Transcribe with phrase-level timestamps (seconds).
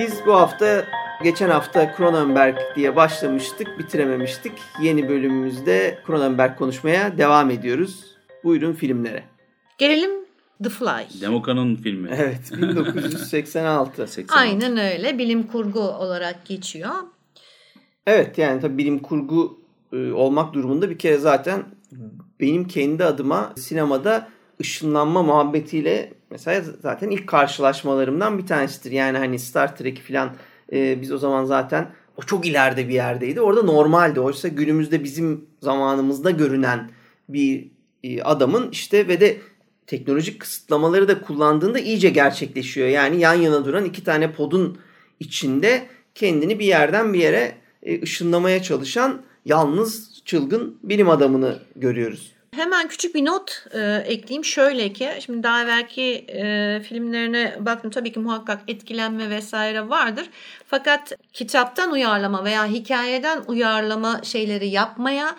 [0.00, 0.84] Biz bu hafta
[1.22, 4.52] geçen hafta Cronenberg diye başlamıştık, bitirememiştik.
[4.82, 8.04] Yeni bölümümüzde Cronenberg konuşmaya devam ediyoruz.
[8.44, 9.22] Buyurun filmlere.
[9.78, 10.10] Gelelim
[10.62, 11.20] The Fly.
[11.20, 12.10] Demoka'nın filmi.
[12.12, 14.06] Evet, 1986.
[14.06, 14.40] 86.
[14.40, 15.18] Aynen öyle.
[15.18, 16.90] Bilim kurgu olarak geçiyor.
[18.06, 19.60] Evet yani tabii bilim kurgu
[19.92, 21.64] e, olmak durumunda bir kere zaten
[22.40, 24.28] benim kendi adıma sinemada
[24.60, 28.90] ışınlanma muhabbetiyle mesela zaten ilk karşılaşmalarımdan bir tanesidir.
[28.90, 30.30] Yani hani Star Trek falan
[30.72, 33.40] e, biz o zaman zaten o çok ileride bir yerdeydi.
[33.40, 34.20] Orada normaldi.
[34.20, 36.90] Oysa günümüzde bizim zamanımızda görünen
[37.28, 37.70] bir
[38.02, 39.36] e, adamın işte ve de
[39.86, 42.88] teknolojik kısıtlamaları da kullandığında iyice gerçekleşiyor.
[42.88, 44.78] Yani yan yana duran iki tane podun
[45.20, 47.52] içinde kendini bir yerden bir yere
[47.82, 52.32] e, ışınlamaya çalışan yalnız çılgın bilim adamını görüyoruz.
[52.60, 54.44] Hemen küçük bir not e, ekleyeyim.
[54.44, 57.90] Şöyle ki şimdi daha evvelki e, filmlerine baktım.
[57.90, 60.30] Tabii ki muhakkak etkilenme vesaire vardır.
[60.66, 65.36] Fakat kitaptan uyarlama veya hikayeden uyarlama şeyleri yapmaya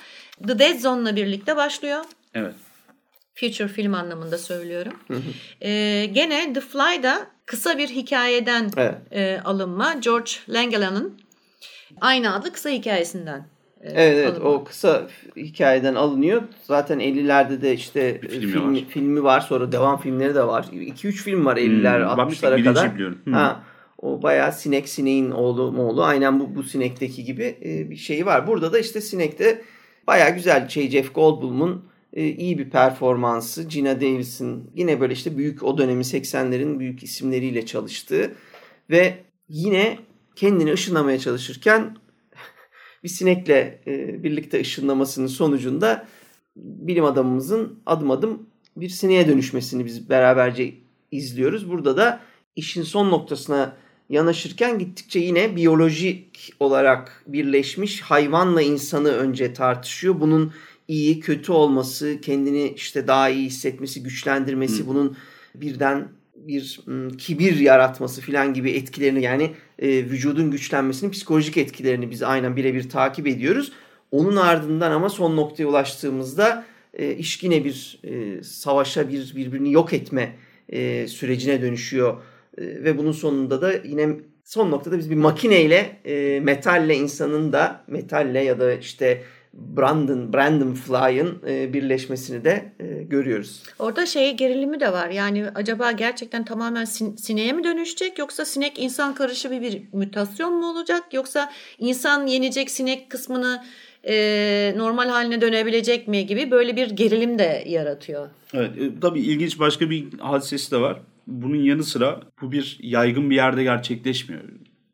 [0.48, 2.06] The Dead Zone'la birlikte başlıyor.
[2.34, 2.56] Evet.
[3.36, 4.94] Future film anlamında söylüyorum.
[5.62, 8.96] E, gene The Fly'da kısa bir hikayeden Evet.
[9.12, 9.94] e, alınma.
[9.94, 11.22] George Langeland'ın
[12.02, 13.46] aynı adlı kısa hikayesinden
[13.84, 14.50] Evet evet alınma.
[14.50, 16.42] o kısa hikayeden alınıyor.
[16.64, 18.86] Zaten 50'lerde de işte Filmi filmi, var.
[18.90, 19.42] filmi var.
[19.42, 20.64] Sonra devam filmleri de var.
[20.74, 22.94] 2-3 film var 50'ler Hmm, bakmıştık, 60'lara birinci kadar.
[22.96, 23.18] biliyorum.
[23.26, 23.32] Hı.
[23.32, 23.64] Ha,
[23.98, 26.04] o bayağı sinek sineğin oğlu oğlu.
[26.04, 28.48] Aynen bu, bu sinekteki gibi e, bir şeyi var.
[28.48, 29.62] Burada da işte sinekte
[30.08, 33.64] bayağı güzel şey Jeff Goldblum'un e, iyi bir performansı.
[33.64, 38.32] Gina Davis'in yine böyle işte büyük o dönemi 80'lerin büyük isimleriyle çalıştığı
[38.90, 39.14] ve
[39.50, 39.98] yine
[40.36, 41.96] kendini ışınlamaya çalışırken
[43.04, 46.08] bir sinekle e, birlikte ışınlamasının sonucunda
[46.56, 48.46] bilim adamımızın adım adım
[48.78, 50.74] bir sineğe dönüşmesini biz beraberce
[51.12, 51.70] izliyoruz.
[51.70, 52.20] Burada da
[52.56, 53.78] işin son noktasına
[54.10, 60.20] yanaşırken gittikçe yine biyolojik olarak birleşmiş hayvanla insanı önce tartışıyor.
[60.20, 60.54] Bunun
[60.88, 65.18] iyi kötü olması, kendini işte daha iyi hissetmesi, güçlendirmesi, bunun
[65.56, 66.08] birden
[66.48, 66.82] bir
[67.18, 73.28] kibir yaratması filan gibi etkilerini yani e, vücudun güçlenmesinin psikolojik etkilerini biz aynen birebir takip
[73.28, 73.72] ediyoruz.
[74.12, 80.36] Onun ardından ama son noktaya ulaştığımızda e, iş bir e, savaşa bir birbirini yok etme
[80.70, 82.18] e, sürecine dönüşüyor.
[82.58, 84.10] E, ve bunun sonunda da yine
[84.46, 89.24] son noktada biz bir makineyle e, metalle insanın da metalle ya da işte
[89.54, 93.64] Brandon Brandon Fly'ın e, birleşmesini de e, görüyoruz.
[93.80, 95.10] Orada şey gerilimi de var.
[95.10, 100.72] Yani acaba gerçekten tamamen sin- sineğe mi dönüşecek yoksa sinek insan karışımı bir mutasyon mu
[100.72, 103.64] olacak yoksa insan yenecek sinek kısmını
[104.08, 108.30] e, normal haline dönebilecek mi gibi böyle bir gerilim de yaratıyor.
[108.54, 111.00] Evet, e, tabii ilginç başka bir hadisesi de var.
[111.28, 114.42] Bunun yanı sıra bu bir yaygın bir yerde gerçekleşmiyor.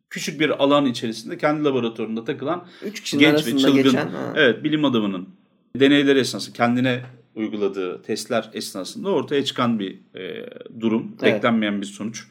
[0.09, 4.07] Küçük bir alan içerisinde kendi laboratuvarında takılan Üç kişinin genç ve çılgın geçen.
[4.07, 4.34] ha.
[4.35, 5.29] evet bilim adamının
[5.75, 7.01] deneyler esnasında kendine
[7.35, 11.16] uyguladığı testler esnasında ortaya çıkan bir e, durum.
[11.22, 11.35] Evet.
[11.35, 12.23] Beklenmeyen bir sonuç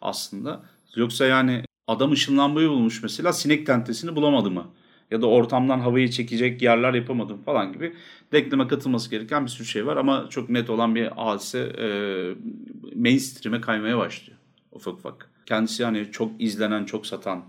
[0.00, 0.62] aslında.
[0.96, 4.66] Yoksa yani adam ışınlanmayı bulmuş mesela sinek tentesini bulamadı mı?
[5.10, 7.94] Ya da ortamdan havayı çekecek yerler yapamadım falan gibi
[8.32, 9.96] denkleme katılması gereken bir sürü şey var.
[9.96, 11.88] Ama çok net olan bir hadise e,
[12.94, 14.38] mainstream'e kaymaya başlıyor
[14.72, 15.30] ufak ufak.
[15.50, 17.44] Kendisi yani çok izlenen, çok satan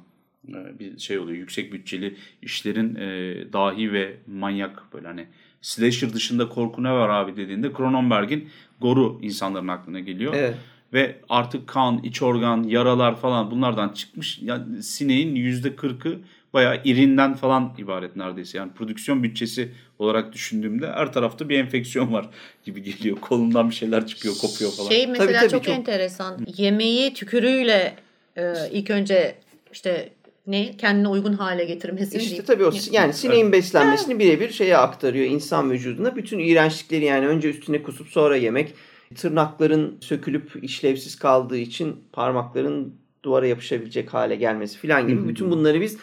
[0.47, 1.37] e, bir şey oluyor.
[1.37, 5.27] Yüksek bütçeli işlerin e, dahi ve manyak böyle hani
[5.61, 8.49] slasher dışında korku ne var abi dediğinde Cronenberg'in
[8.81, 10.33] Goru insanların aklına geliyor.
[10.35, 10.55] Evet.
[10.93, 14.39] Ve artık kan, iç organ, yaralar falan bunlardan çıkmış.
[14.41, 16.19] Yani sineğin %40'ı
[16.53, 18.57] bayağı irinden falan ibaret neredeyse.
[18.57, 22.29] Yani prodüksiyon bütçesi olarak düşündüğümde her tarafta bir enfeksiyon var
[22.63, 23.17] gibi geliyor.
[23.17, 24.89] Kolundan bir şeyler çıkıyor, kopuyor falan.
[24.89, 26.45] Şey mesela tabii, çok, çok- enteresan.
[26.57, 27.95] Yemeği tükürüğüyle
[28.37, 29.35] e, ilk önce
[29.73, 30.09] işte
[30.47, 32.17] ne kendine uygun hale getirmesi.
[32.17, 32.45] İşte diyeyim.
[32.45, 36.15] tabii o yani sineğin beslenmesini birebir şeye aktarıyor insan vücuduna.
[36.15, 38.73] Bütün iğrençlikleri yani önce üstüne kusup sonra yemek.
[39.15, 45.27] Tırnakların sökülüp işlevsiz kaldığı için parmakların duvara yapışabilecek hale gelmesi filan gibi.
[45.27, 45.97] Bütün bunları biz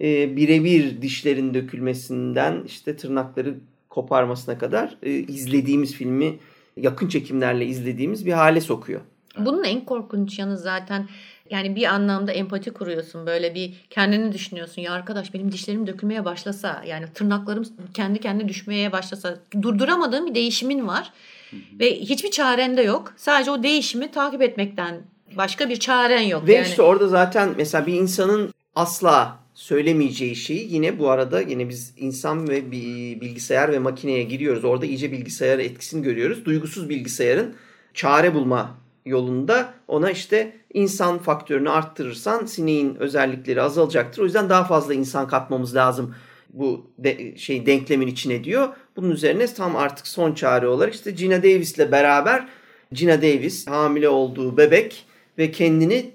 [0.00, 3.54] e, birebir dişlerin dökülmesinden işte tırnakları
[3.88, 6.38] koparmasına kadar e, izlediğimiz filmi
[6.76, 9.00] yakın çekimlerle izlediğimiz bir hale sokuyor.
[9.38, 11.08] Bunun en korkunç yanı zaten
[11.50, 13.26] Yani bir anlamda empati kuruyorsun.
[13.26, 14.82] Böyle bir kendini düşünüyorsun.
[14.82, 17.64] Ya arkadaş benim dişlerim dökülmeye başlasa yani tırnaklarım
[17.94, 21.12] kendi kendine düşmeye başlasa durduramadığın bir değişimin var.
[21.80, 23.14] Ve hiçbir çaren de yok.
[23.16, 25.02] Sadece o değişimi takip etmekten
[25.36, 26.46] başka bir çaren yok.
[26.46, 26.66] Ve yani.
[26.66, 32.48] işte orada zaten mesela bir insanın asla söylemeyeceği şeyi yine bu arada yine biz insan
[32.48, 32.70] ve
[33.20, 34.64] bilgisayar ve makineye giriyoruz.
[34.64, 36.44] Orada iyice bilgisayar etkisini görüyoruz.
[36.44, 37.54] Duygusuz bilgisayarın
[37.94, 44.22] çare bulma yolunda ona işte insan faktörünü arttırırsan sineğin özellikleri azalacaktır.
[44.22, 46.14] O yüzden daha fazla insan katmamız lazım
[46.50, 48.68] bu de, şey denklemin içine diyor.
[48.96, 52.48] Bunun üzerine tam artık son çare olarak işte Gina Davis'le beraber
[52.92, 55.04] Gina Davis hamile olduğu bebek
[55.38, 56.10] ve kendini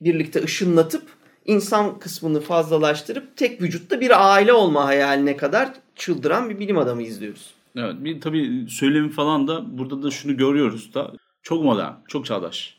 [0.00, 6.78] birlikte ışınlatıp insan kısmını fazlalaştırıp tek vücutta bir aile olma hayaline kadar çıldıran bir bilim
[6.78, 7.54] adamı izliyoruz.
[7.76, 11.12] Evet bir tabii söylemi falan da burada da şunu görüyoruz da
[11.42, 12.76] çok modern, çok çağdaş.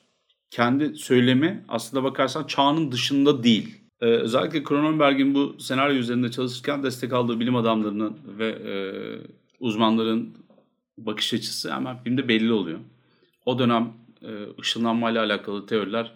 [0.49, 3.77] Kendi söylemi aslında bakarsan çağının dışında değil.
[4.01, 8.75] Ee, özellikle Cronenberg'in bu senaryo üzerinde çalışırken destek aldığı bilim adamlarının ve e,
[9.59, 10.37] uzmanların
[10.97, 12.79] bakış açısı hemen filmde belli oluyor.
[13.45, 14.29] O dönem e,
[14.61, 16.11] ışınlanmayla alakalı teoriler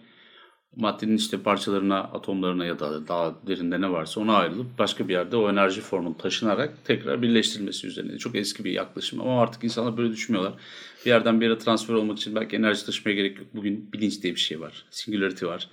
[0.78, 5.36] maddenin işte parçalarına, atomlarına ya da daha derinde ne varsa ona ayrılıp başka bir yerde
[5.36, 8.18] o enerji formunun taşınarak tekrar birleştirilmesi üzerine.
[8.18, 10.54] Çok eski bir yaklaşım ama artık insanlar böyle düşünmüyorlar.
[11.04, 13.46] Bir yerden bir yere transfer olmak için belki enerji taşımaya gerek yok.
[13.54, 14.84] Bugün bilinç diye bir şey var.
[14.90, 15.68] Singularity var.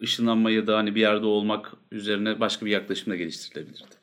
[0.00, 3.96] Işınlanma ya da hani bir yerde olmak üzerine başka bir yaklaşım da geliştirilebilirdi.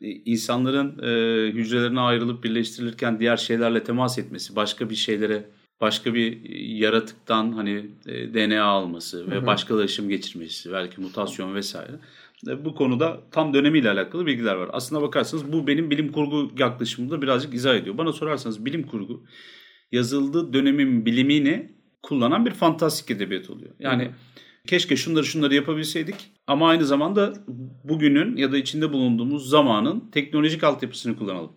[0.00, 5.44] İnsanların e, hücrelerine ayrılıp birleştirilirken diğer şeylerle temas etmesi, başka bir şeylere
[5.80, 11.92] başka bir yaratıktan hani e, DNA alması ve başkalaşım geçirmesi, belki mutasyon vesaire.
[12.48, 14.70] E, bu konuda tam dönemiyle alakalı bilgiler var.
[14.72, 17.98] Aslına bakarsanız bu benim bilim kurgu yaklaşımımda birazcık izah ediyor.
[17.98, 19.24] Bana sorarsanız bilim kurgu
[19.92, 23.70] yazıldığı dönemin bilimini kullanan bir fantastik edebiyat oluyor.
[23.78, 24.12] Yani hı hı.
[24.66, 27.34] keşke şunları şunları yapabilseydik ama aynı zamanda
[27.84, 31.52] bugünün ya da içinde bulunduğumuz zamanın teknolojik altyapısını kullanalım.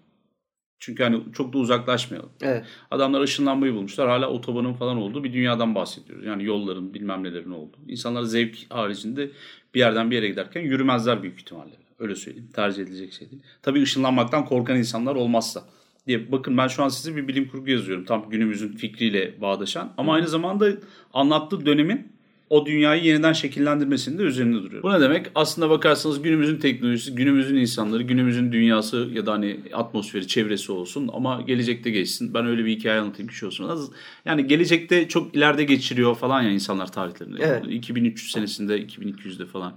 [0.80, 2.30] Çünkü hani çok da uzaklaşmayalım.
[2.42, 2.66] Evet.
[2.92, 4.10] Adamlar ışınlanmayı bulmuşlar.
[4.10, 6.26] Hala otobanın falan olduğu bir dünyadan bahsediyoruz.
[6.26, 7.78] Yani yolların bilmem nelerin olduğu.
[7.88, 9.32] İnsanlar zevk haricinde
[9.74, 11.74] bir yerden bir yere giderken yürümezler büyük ihtimalle.
[12.00, 12.50] Öyle söyleyeyim.
[12.54, 13.42] Tercih edilecek şey değil.
[13.62, 15.64] Tabii ışınlanmaktan korkan insanlar olmazsa.
[16.08, 18.06] Diye bakın ben şu an size bir bilim kurgu yazıyorum.
[18.06, 19.94] Tam günümüzün fikriyle bağdaşan.
[19.98, 20.70] Ama aynı zamanda
[21.14, 22.19] anlattığı dönemin
[22.50, 24.84] o dünyayı yeniden şekillendirmesinde üzerinde duruyor.
[24.84, 25.26] Bu ne demek?
[25.36, 31.42] Aslında bakarsanız günümüzün teknolojisi, günümüzün insanları, günümüzün dünyası ya da hani atmosferi, çevresi olsun ama
[31.42, 32.34] gelecekte geçsin.
[32.34, 33.92] Ben öyle bir hikaye anlatayım bir şey olsun.
[34.26, 37.38] Yani gelecekte çok ileride geçiriyor falan ya insanlar tarihlerini.
[37.40, 37.66] Evet.
[37.70, 39.74] 2300 senesinde, 2200'de falan.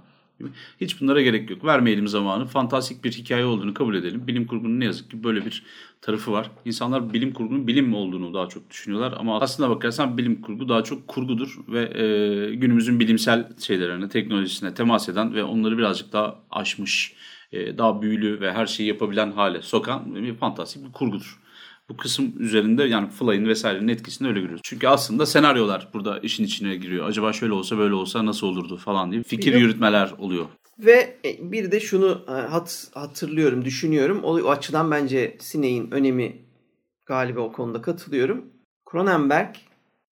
[0.81, 1.65] Hiç bunlara gerek yok.
[1.65, 2.45] Vermeyelim zamanı.
[2.45, 4.27] Fantastik bir hikaye olduğunu kabul edelim.
[4.27, 5.63] Bilim kurgunun ne yazık ki böyle bir
[6.01, 6.51] tarafı var.
[6.65, 9.13] İnsanlar bilim kurgunun bilim olduğunu daha çok düşünüyorlar.
[9.17, 11.57] Ama aslında bakarsan bilim kurgu daha çok kurgudur.
[11.67, 17.13] Ve e, günümüzün bilimsel şeylerine, teknolojisine temas eden ve onları birazcık daha aşmış,
[17.51, 21.42] e, daha büyülü ve her şeyi yapabilen hale sokan bir fantastik bir kurgudur
[21.93, 24.61] bu kısım üzerinde yani Fly'ın vesairenin etkisini öyle görüyoruz.
[24.63, 27.07] Çünkü aslında senaryolar burada işin içine giriyor.
[27.09, 30.45] Acaba şöyle olsa böyle olsa nasıl olurdu falan diye fikir yürütmeler oluyor.
[30.79, 34.23] Ve e, bir de şunu e, hat, hatırlıyorum, düşünüyorum.
[34.23, 36.41] O, o açıdan bence Siney'in önemi
[37.05, 38.45] galiba o konuda katılıyorum.
[38.91, 39.55] Cronenberg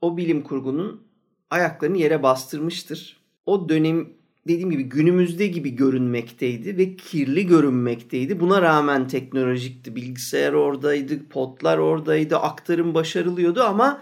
[0.01, 1.07] o bilim kurgunun
[1.49, 3.21] ayaklarını yere bastırmıştır.
[3.45, 4.09] O dönem
[4.47, 8.39] dediğim gibi günümüzde gibi görünmekteydi ve kirli görünmekteydi.
[8.39, 9.95] Buna rağmen teknolojikti.
[9.95, 14.01] Bilgisayar oradaydı, potlar oradaydı, aktarım başarılıyordu ama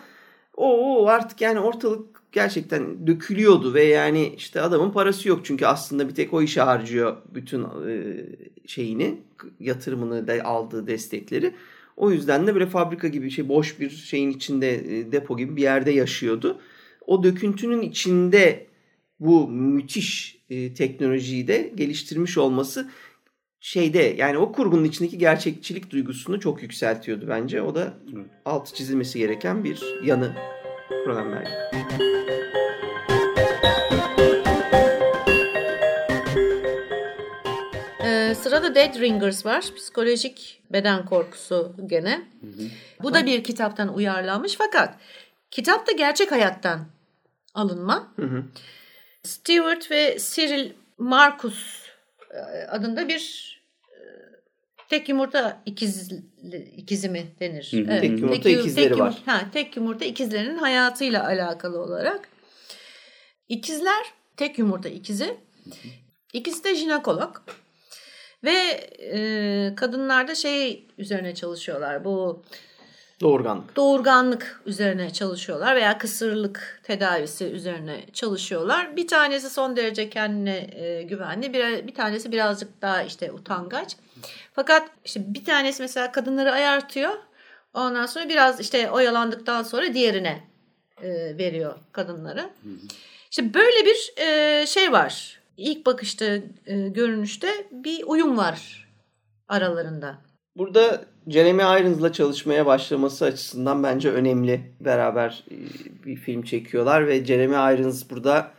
[0.57, 6.15] o artık yani ortalık gerçekten dökülüyordu ve yani işte adamın parası yok çünkü aslında bir
[6.15, 7.65] tek o işe harcıyor bütün
[8.65, 9.21] şeyini,
[9.59, 11.53] yatırımını da aldığı destekleri.
[11.97, 14.81] O yüzden de böyle fabrika gibi şey boş bir şeyin içinde
[15.11, 16.59] depo gibi bir yerde yaşıyordu.
[17.07, 18.68] O döküntünün içinde
[19.19, 22.89] bu müthiş e, teknolojiyi de geliştirmiş olması
[23.59, 27.61] şeyde yani o kurgunun içindeki gerçekçilik duygusunu çok yükseltiyordu bence.
[27.61, 28.25] O da evet.
[28.45, 30.35] altı çizilmesi gereken bir yanı
[31.05, 31.51] Cronenberg'in.
[38.05, 39.65] Ee, sırada Dead Ringers var.
[39.75, 42.27] Psikolojik beden korkusu gene.
[42.41, 42.67] Hı hı.
[43.03, 44.95] Bu da bir kitaptan uyarlanmış fakat
[45.51, 46.85] kitap da gerçek hayattan
[47.53, 48.13] alınma.
[48.15, 48.43] Hı hı.
[49.29, 51.85] Stewart ve Cyril Marcus
[52.31, 53.55] e, adında bir
[53.91, 53.99] e,
[54.89, 56.11] tek yumurta ikiz
[56.77, 57.69] ikizi mi denir?
[57.71, 57.85] Hı hı.
[57.89, 58.01] Evet.
[58.01, 59.15] Tek yumurta tek, ikizleri tek, var.
[59.25, 62.29] Ha, tek yumurta ikizlerinin hayatıyla alakalı olarak.
[63.49, 64.05] İkizler
[64.37, 65.37] tek yumurta ikizi.
[66.33, 67.35] İkisi de jinekolog.
[68.43, 68.55] Ve
[68.99, 72.05] e, kadınlarda şey üzerine çalışıyorlar.
[72.05, 72.43] Bu
[73.21, 73.75] Doğurganlık.
[73.75, 78.95] doğurganlık üzerine çalışıyorlar veya kısırlık tedavisi üzerine çalışıyorlar.
[78.95, 83.95] Bir tanesi son derece kendine e, güvenli, bir, bir tanesi birazcık daha işte utangaç.
[84.53, 87.13] Fakat işte bir tanesi mesela kadınları ayartıyor.
[87.73, 90.43] Ondan sonra biraz işte oyalandıktan sonra diğerine
[91.01, 92.49] e, veriyor kadınları.
[93.31, 95.39] İşte böyle bir e, şey var.
[95.57, 96.25] İlk bakışta
[96.65, 98.87] e, görünüşte bir uyum var
[99.47, 100.17] aralarında.
[100.55, 104.61] Burada Jeremy Irons'la çalışmaya başlaması açısından bence önemli.
[104.79, 105.55] Beraber e,
[106.05, 108.51] bir film çekiyorlar ve Jeremy Irons burada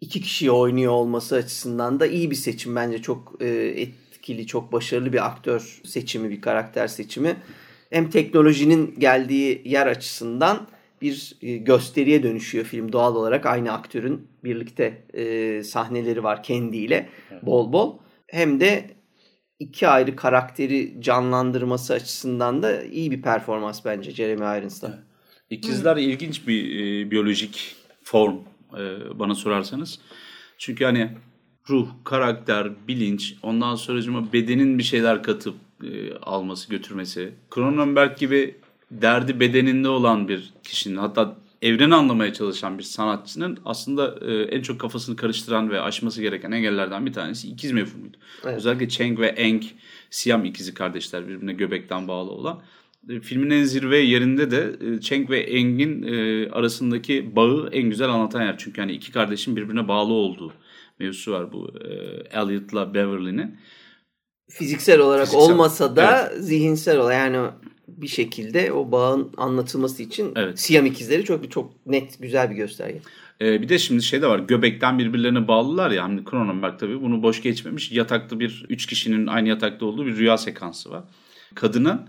[0.00, 3.02] iki kişiyi oynuyor olması açısından da iyi bir seçim bence.
[3.02, 7.36] Çok e, etkili, çok başarılı bir aktör seçimi, bir karakter seçimi.
[7.90, 10.66] Hem teknolojinin geldiği yer açısından
[11.02, 13.46] bir e, gösteriye dönüşüyor film doğal olarak.
[13.46, 15.02] Aynı aktörün birlikte
[15.64, 17.08] sahneleri var kendiyle
[17.42, 17.98] bol bol.
[18.26, 18.99] Hem de
[19.60, 24.98] iki ayrı karakteri canlandırması açısından da iyi bir performans bence Jeremy Irons'ta.
[25.50, 28.36] İkizler ilginç bir e, biyolojik form
[28.78, 29.98] e, bana sorarsanız.
[30.58, 31.10] Çünkü hani
[31.70, 37.32] ruh, karakter, bilinç, ondan sonra bedenin bir şeyler katıp e, alması, götürmesi.
[37.54, 38.56] Cronenberg gibi
[38.90, 44.80] derdi bedeninde olan bir kişinin hatta evreni anlamaya çalışan bir sanatçının aslında e, en çok
[44.80, 48.16] kafasını karıştıran ve aşması gereken engellerden bir tanesi ikiz mefhumuydu.
[48.44, 48.56] Evet.
[48.56, 49.62] Özellikle Cheng ve Eng,
[50.10, 52.62] Siam ikizi kardeşler birbirine göbekten bağlı olan.
[53.08, 58.08] E, Filmin en zirve yerinde de e, Cheng ve Eng'in e, arasındaki bağı en güzel
[58.08, 58.58] anlatan yer.
[58.58, 60.52] Çünkü hani iki kardeşin birbirine bağlı olduğu
[60.98, 61.88] mevzusu var bu e,
[62.38, 63.56] Elliot'la Beverly'nin.
[64.50, 67.50] Fiziksel olarak Fiziksel, olmasa da zihinsel olarak yani
[67.96, 70.60] bir şekilde o bağın anlatılması için Evet.
[70.60, 73.00] Siyam ikizleri çok çok net güzel bir gösterge.
[73.40, 77.22] Ee, bir de şimdi şey de var göbekten birbirlerine bağlılar ya hani Cronenberg tabii bunu
[77.22, 77.92] boş geçmemiş.
[77.92, 81.04] Yatakta bir üç kişinin aynı yatakta olduğu bir rüya sekansı var.
[81.54, 82.00] Kadının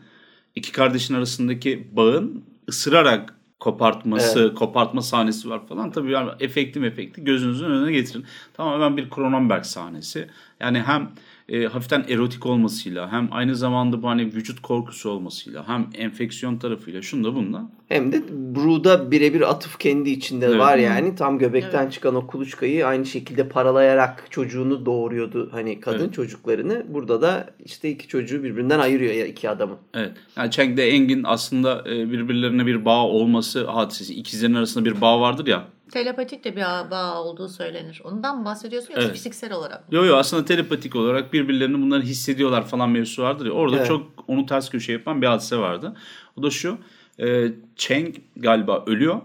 [0.55, 5.91] iki kardeşin arasındaki bağın ısırarak kopartması, kopartma sahnesi var falan.
[5.91, 8.25] Tabii yani efekti efekti gözünüzün önüne getirin.
[8.53, 10.27] Tamamen bir Cronenberg sahnesi.
[10.59, 11.11] Yani hem
[11.51, 17.01] e, hafiften erotik olmasıyla hem aynı zamanda bu hani vücut korkusu olmasıyla hem enfeksiyon tarafıyla
[17.01, 18.21] şunda bununla Hem de
[18.55, 20.59] Brood'a birebir atıf kendi içinde Evet.
[20.59, 21.15] var yani.
[21.15, 26.13] Tam göbekten çıkan o kuluçkayı aynı şekilde paralayarak çocuğunu doğuruyordu hani kadın Evet.
[26.13, 26.85] çocuklarını.
[26.89, 29.77] Burada da işte iki çocuğu birbirinden ayırıyor ya iki adamı.
[29.93, 30.11] Evet.
[30.37, 34.13] Yani Cheng de Engin aslında e, birbirlerine bir bağ olması hadisesi.
[34.13, 35.67] İkizlerin arasında bir bağ vardır ya.
[35.91, 38.01] Telepatik de bir bağ olduğu söylenir.
[38.03, 39.13] Ondan mı bahsediyorsun yoksa Evet.
[39.15, 39.95] fiziksel olarak mı?
[39.95, 43.51] Yo yo aslında telepatik olarak birbirlerini bunları hissediyorlar falan mevzusu vardır ya.
[43.51, 43.87] Orada Evet.
[43.87, 45.95] çok onu ters köşe yapan bir hadise vardı.
[46.37, 46.77] O da şu.
[47.19, 49.21] E, Cheng galiba ölüyor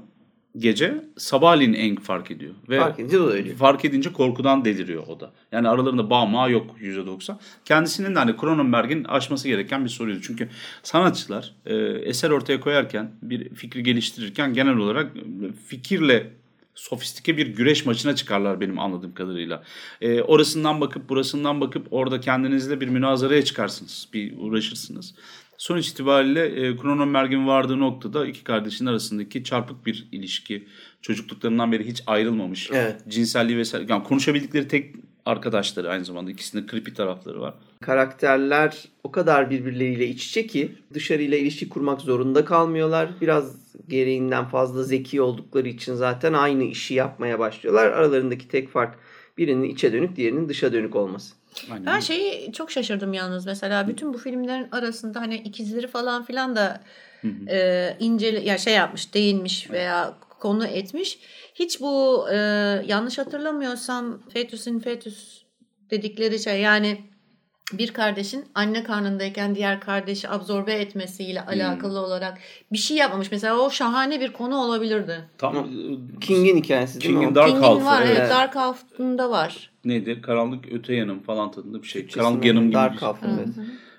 [0.58, 1.04] gece.
[1.16, 2.54] Sabahleyin Eng fark ediyor.
[2.68, 3.56] Ve Fark edince o da ölüyor.
[3.56, 5.32] Fark edince korkudan deliriyor o da.
[5.52, 7.36] Yani aralarında bağ mağı yok %90.
[7.64, 10.20] Kendisinin de hani Cronenberg'in aşması gereken bir soruydu.
[10.22, 10.48] Çünkü
[10.82, 15.12] sanatçılar e, eser ortaya koyarken, bir fikri geliştirirken genel olarak
[15.66, 16.30] fikirle
[16.76, 19.62] sofistike bir güreş maçına çıkarlar benim anladığım kadarıyla.
[20.00, 24.08] E, orasından bakıp burasından bakıp orada kendinizle bir münazaraya çıkarsınız.
[24.12, 25.14] Bir uğraşırsınız.
[25.58, 30.68] Sonuç itibariyle e, Cronenberg'in vardığı noktada iki kardeşin arasındaki çarpık bir ilişki.
[31.02, 32.70] Çocukluklarından beri hiç ayrılmamış.
[32.72, 33.02] Evet.
[33.08, 33.86] Cinselliği vesaire.
[33.88, 34.94] Yani konuşabildikleri tek
[35.26, 36.30] arkadaşları aynı zamanda.
[36.30, 37.54] ikisinde creepy tarafları var.
[37.80, 43.10] Karakterler o kadar birbirleriyle iç içe ki dışarıyla ilişki kurmak zorunda kalmıyorlar.
[43.20, 43.56] Biraz
[43.88, 47.86] gereğinden fazla zeki oldukları için zaten aynı işi yapmaya başlıyorlar.
[47.86, 48.98] Aralarındaki tek fark
[49.38, 51.34] birinin içe dönük diğerinin dışa dönük olması.
[51.70, 51.86] Aynen.
[51.86, 56.80] Ben şeyi çok şaşırdım yalnız mesela bütün bu filmlerin arasında hani ikizleri falan filan da
[57.48, 61.18] e, incele ya şey yapmış değinmiş veya konu etmiş.
[61.54, 62.36] Hiç bu e,
[62.86, 65.42] yanlış hatırlamıyorsam fetus in fetus
[65.90, 66.98] dedikleri şey yani
[67.72, 72.38] bir kardeşin anne karnındayken diğer kardeşi absorbe etmesiyle alakalı olarak
[72.72, 73.30] bir şey yapmamış.
[73.30, 75.28] Mesela o şahane bir konu olabilirdi.
[75.38, 75.68] Tam,
[76.20, 77.20] King'in hikayesi değil mi?
[77.20, 77.34] King'in o?
[77.34, 78.30] Dark King'in var evet, evet.
[78.30, 79.70] Dark Half'ında var.
[79.84, 80.20] Neydi?
[80.22, 82.02] Karanlık öte yanım falan tadında bir şey.
[82.02, 83.08] Türkçesinde Karanlık yanım gibi Dark bir şey.
[83.08, 83.48] Half, evet.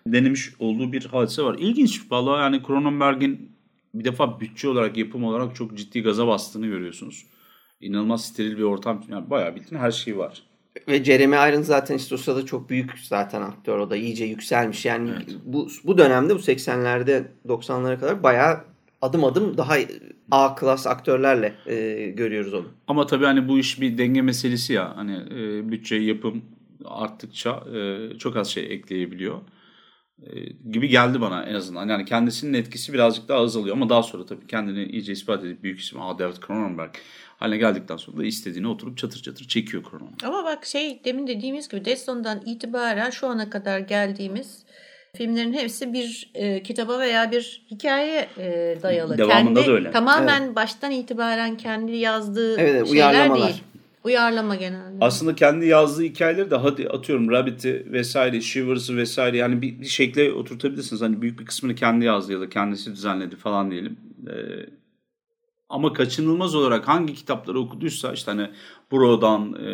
[0.07, 1.55] denemiş olduğu bir hadise var.
[1.59, 2.01] İlginç.
[2.11, 3.56] Vallahi yani Cronenberg'in
[3.99, 7.25] bir defa bütçe olarak, yapım olarak çok ciddi gaza bastığını görüyorsunuz.
[7.81, 9.03] İnanılmaz steril bir ortam.
[9.09, 10.43] Yani bayağı bildiğin her şey var.
[10.87, 13.79] Ve Jeremy Irons zaten işte o sırada çok büyük zaten aktör.
[13.79, 14.85] O da iyice yükselmiş.
[14.85, 15.11] Yani
[15.45, 18.63] bu, bu dönemde bu 80'lerde 90'lara kadar bayağı
[19.01, 19.75] adım adım daha
[20.31, 22.65] A klas aktörlerle e, görüyoruz onu.
[22.87, 24.97] Ama tabii hani bu iş bir denge meselesi ya.
[24.97, 26.41] Hani e, bütçe yapım
[26.85, 29.37] arttıkça e, çok az şey ekleyebiliyor.
[30.23, 30.29] E,
[30.71, 31.89] gibi geldi bana en azından.
[31.89, 35.79] Yani kendisinin etkisi birazcık daha azalıyor ama daha sonra tabii kendini iyice ispat edip büyük
[35.79, 36.91] isim Aa David Cronenberg
[37.37, 40.23] haline geldikten sonra da istediğini oturup çatır çatır çekiyor Cronenberg.
[40.23, 44.65] Ama bak şey demin dediğimiz gibi Deston'dan itibaren şu ana kadar geldiğimiz
[45.15, 49.17] filmlerin hepsi bir e, kitaba veya bir hikayeye e, dayalı.
[49.17, 49.91] Devamında kendi, da öyle.
[49.91, 53.47] Tamamen baştan itibaren kendi yazdığı Evet, evet, şeyler uyarlamalar.
[53.47, 53.63] değil.
[54.07, 54.97] Uyarlama genelde.
[55.01, 60.33] Aslında kendi yazdığı hikayeleri de hadi atıyorum Rabbit'i vesaire, Shivers'ı vesaire yani bir, bir şekle
[60.33, 61.01] oturtabilirsiniz.
[61.01, 63.97] Hani büyük bir kısmını kendi yazdı ya da kendisi düzenledi falan diyelim.
[64.29, 64.33] Ee,
[65.69, 68.49] ama kaçınılmaz olarak hangi kitapları okuduysa işte hani
[68.91, 69.71] Bro'dan, e,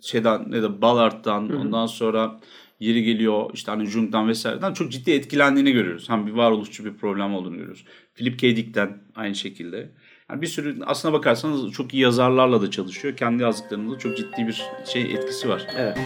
[0.00, 2.40] şeyden ne de Ballard'dan ondan sonra
[2.80, 6.08] yeri geliyor işte hani Jung'dan vesaireden çok ciddi etkilendiğini görüyoruz.
[6.08, 7.84] Hem bir varoluşçu bir problem olduğunu görüyoruz.
[8.14, 8.56] Philip K.
[8.56, 9.90] Dick'ten aynı şekilde.
[10.30, 13.16] Yani bir sürü aslına bakarsanız çok iyi yazarlarla da çalışıyor.
[13.16, 15.66] Kendi yazdıklarında çok ciddi bir şey etkisi var.
[15.76, 15.98] Evet.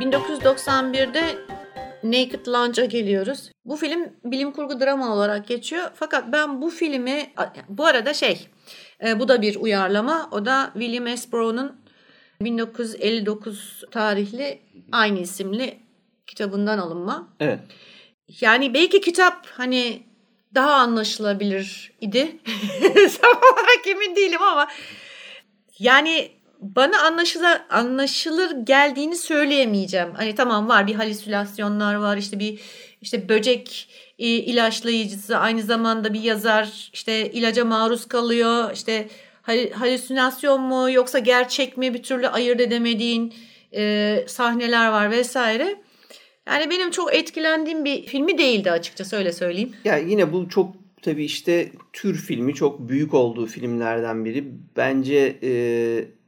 [0.00, 1.22] ...1991'de
[2.02, 3.50] Naked Lunch'a geliyoruz.
[3.64, 5.90] Bu film bilim kurgu drama olarak geçiyor.
[5.94, 7.30] Fakat ben bu filmi...
[7.68, 8.48] Bu arada şey...
[9.06, 10.28] e, Bu da bir uyarlama.
[10.32, 11.32] O da William S.
[11.32, 11.76] Burroughs'un
[12.40, 14.58] 1959 tarihli
[14.92, 15.78] aynı isimli
[16.26, 17.28] kitabından alınma.
[17.40, 17.60] Evet.
[18.40, 20.02] Yani belki kitap hani
[20.54, 22.36] daha anlaşılabilir idi.
[23.22, 24.68] Tam olarak emin değilim ama
[25.78, 26.30] yani
[26.60, 30.14] bana anlaşılır, anlaşılır geldiğini söyleyemeyeceğim.
[30.16, 32.60] Hani tamam var bir halüsinasyonlar var işte bir
[33.02, 39.08] işte böcek e, ilaçlayıcısı aynı zamanda bir yazar işte ilaca maruz kalıyor işte
[39.42, 43.34] hal- halüsinasyon mu yoksa gerçek mi bir türlü ayırt edemediğin
[43.74, 45.76] e, sahneler var vesaire.
[46.48, 49.72] Yani benim çok etkilendiğim bir filmi değildi açıkçası öyle söyleyeyim.
[49.84, 54.44] Ya yine bu çok tabii işte tür filmi çok büyük olduğu filmlerden biri.
[54.76, 55.50] Bence e,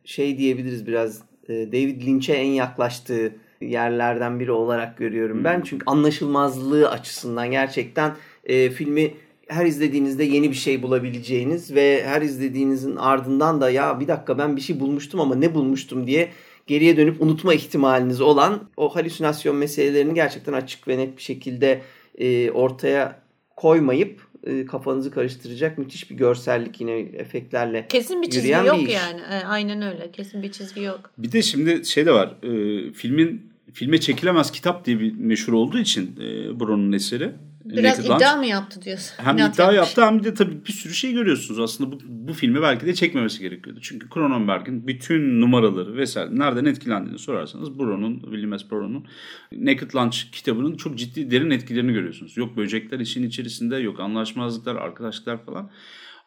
[0.05, 5.62] şey diyebiliriz biraz e, David Lynch'e en yaklaştığı yerlerden biri olarak görüyorum ben.
[5.65, 9.15] Çünkü anlaşılmazlığı açısından gerçekten e, filmi
[9.49, 14.57] her izlediğinizde yeni bir şey bulabileceğiniz ve her izlediğinizin ardından da ya bir dakika ben
[14.57, 16.29] bir şey bulmuştum ama ne bulmuştum diye
[16.71, 21.83] geriye dönüp unutma ihtimaliniz olan o halüsinasyon meselelerini gerçekten açık ve net bir şekilde
[22.19, 23.23] e, ortaya
[23.57, 28.89] koymayıp e, kafanızı karıştıracak müthiş bir görsellik yine efektlerle Kesin bir çizgi Yürüyen bir yok
[28.89, 28.95] iş.
[28.95, 29.21] yani.
[29.21, 30.11] E, aynen öyle.
[30.12, 31.11] Kesin bir çizgi yok.
[31.19, 32.35] Bir de şimdi şey de var.
[32.42, 37.33] E, filmin filme çekilemez kitap diye bir meşhur olduğu için e, Brown'un eseri.
[37.64, 38.20] Biraz Naked Lunch.
[38.23, 39.14] iddia mı yaptı diyorsun?
[39.16, 39.77] Hem İnat iddia yapmış.
[39.77, 41.61] yaptı hem de tabii bir sürü şey görüyorsunuz.
[41.61, 43.81] Aslında bu, bu filmi belki de çekmemesi gerekiyordu.
[43.83, 48.70] Çünkü Cronenberg'in bütün numaraları vesaire nereden etkilendiğini sorarsanız Brown'un, William S.
[48.70, 49.07] Brown'un
[49.53, 52.37] Naked Lunch kitabının çok ciddi derin etkilerini görüyorsunuz.
[52.37, 55.70] Yok böcekler işin içerisinde, yok anlaşmazlıklar, arkadaşlıklar falan.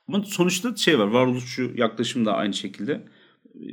[0.07, 3.05] Ama sonuçta şey var, varoluşçu yaklaşım da aynı şekilde.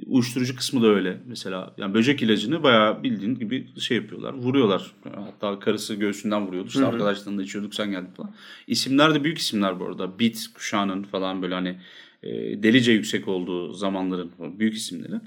[0.06, 1.74] Uyuşturucu kısmı da öyle mesela.
[1.78, 4.32] Yani böcek ilacını bayağı bildiğin gibi şey yapıyorlar.
[4.32, 4.92] Vuruyorlar.
[5.14, 6.68] Hatta karısı göğsünden vuruyordu.
[6.68, 8.34] İşte arkadaşlarında içiyorduk sen geldin falan.
[8.66, 10.18] İsimler de büyük isimler bu arada.
[10.18, 11.76] Beat kuşağının falan böyle hani
[12.22, 12.28] e,
[12.62, 15.20] delice yüksek olduğu zamanların büyük isimleri.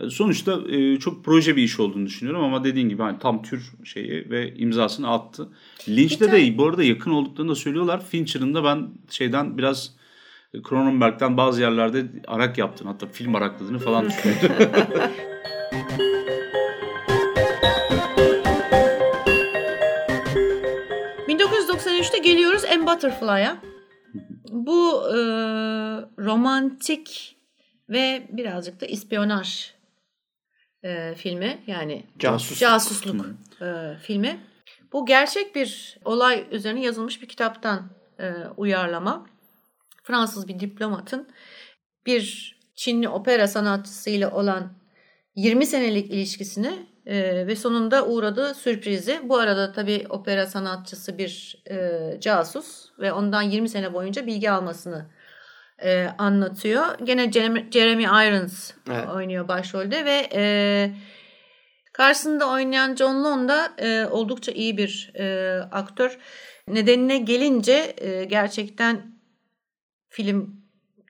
[0.00, 3.72] E, Sonuçta e, çok proje bir iş olduğunu düşünüyorum ama dediğin gibi hani tam tür
[3.84, 5.48] şeyi ve imzasını attı.
[5.88, 8.04] Lynch'te de bu arada yakın olduklarını da söylüyorlar.
[8.04, 9.96] Fincher'ın da ben şeyden biraz
[10.62, 14.72] Cronenberg'den bazı yerlerde arak yaptığını hatta film arakladığını falan düşünüyorum.
[21.28, 22.86] 1993'te geliyoruz M.
[22.86, 23.56] Butterfly'a.
[24.50, 25.16] Bu e,
[26.18, 27.36] romantik
[27.88, 29.70] ve birazcık da ispiyonaj
[30.82, 31.58] e, filmi.
[31.66, 32.58] Yani Casus.
[32.58, 33.26] casusluk
[33.60, 34.40] e, filmi.
[34.92, 39.26] Bu gerçek bir olay üzerine yazılmış bir kitaptan e, uyarlama.
[40.06, 41.28] Fransız bir diplomatın
[42.06, 44.72] bir Çinli opera sanatçısıyla olan
[45.36, 49.20] 20 senelik ilişkisini e, ve sonunda uğradığı sürprizi.
[49.22, 55.06] Bu arada tabii opera sanatçısı bir e, casus ve ondan 20 sene boyunca bilgi almasını
[55.82, 56.98] e, anlatıyor.
[57.02, 59.08] Gene Jeremy, Irons Evet.
[59.08, 60.90] oynuyor başrolde ve e,
[61.92, 66.18] karşısında oynayan John Lone da e, oldukça iyi bir e, aktör.
[66.68, 69.15] Nedenine gelince e, gerçekten
[70.16, 70.50] film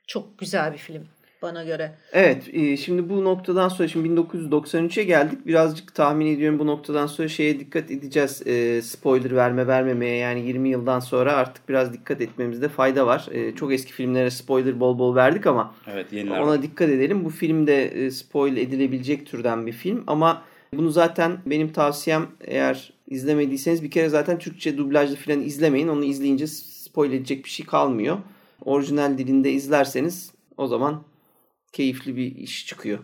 [0.07, 1.03] çok güzel bir film
[1.43, 1.95] bana göre.
[2.13, 5.47] Evet e, şimdi bu noktadan sonra şimdi 1993'e geldik.
[5.47, 8.47] Birazcık tahmin ediyorum bu noktadan sonra şeye dikkat edeceğiz.
[8.47, 13.29] E, spoiler verme vermemeye yani 20 yıldan sonra artık biraz dikkat etmemizde fayda var.
[13.31, 17.25] E, çok eski filmlere spoiler bol bol verdik ama evet yeniler ona dikkat edelim.
[17.25, 20.43] Bu film de e, spoil edilebilecek türden bir film ama
[20.73, 25.89] bunu zaten benim tavsiyem eğer izlemediyseniz bir kere zaten Türkçe dublajlı falan izlemeyin.
[25.89, 28.19] Onu izleyince spoil edecek bir şey kalmıyor.
[28.67, 31.03] Orijinal dilinde izlerseniz o zaman
[31.73, 32.99] keyifli bir iş çıkıyor.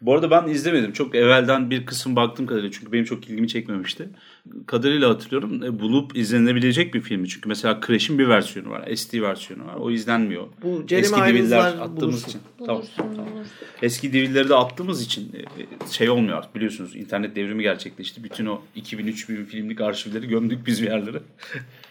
[0.00, 0.92] Bu arada ben izlemedim.
[0.92, 2.70] Çok evvelden bir kısım baktım kadarıyla.
[2.70, 4.08] Çünkü benim çok ilgimi çekmemişti.
[4.66, 5.62] Kadarıyla hatırlıyorum.
[5.62, 7.28] E, bulup izlenebilecek bir filmi.
[7.28, 8.94] Çünkü mesela Crash'in bir versiyonu var.
[8.96, 9.74] SD versiyonu var.
[9.74, 10.46] O izlenmiyor.
[10.62, 12.28] Bu Jeremy Eski DVD'ler attığımız bulursun.
[12.28, 12.40] için.
[12.58, 13.32] Bulursun, Tamam.
[13.32, 13.52] bulursun.
[13.82, 16.96] Eski DVD'leri de attığımız için e, şey olmuyor artık biliyorsunuz.
[16.96, 18.24] internet devrimi gerçekleşti.
[18.24, 21.22] Bütün o 2000-3000 filmlik arşivleri gömdük biz bir yerlere.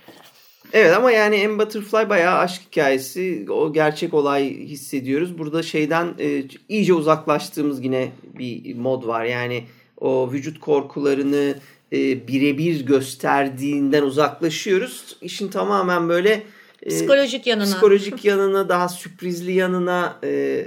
[0.74, 3.46] Evet ama yani M Butterfly bayağı aşk hikayesi.
[3.50, 5.38] O gerçek olay hissediyoruz.
[5.38, 9.26] Burada şeyden e, iyice uzaklaştığımız yine bir mod var.
[9.26, 9.64] Yani
[9.98, 11.56] o vücut korkularını
[11.94, 15.18] e, birebir gösterdiğinden uzaklaşıyoruz.
[15.22, 16.44] İşin tamamen böyle
[16.84, 17.66] e, Psikolojik yanına.
[17.66, 20.66] psikolojik yanına daha sürprizli yanına e,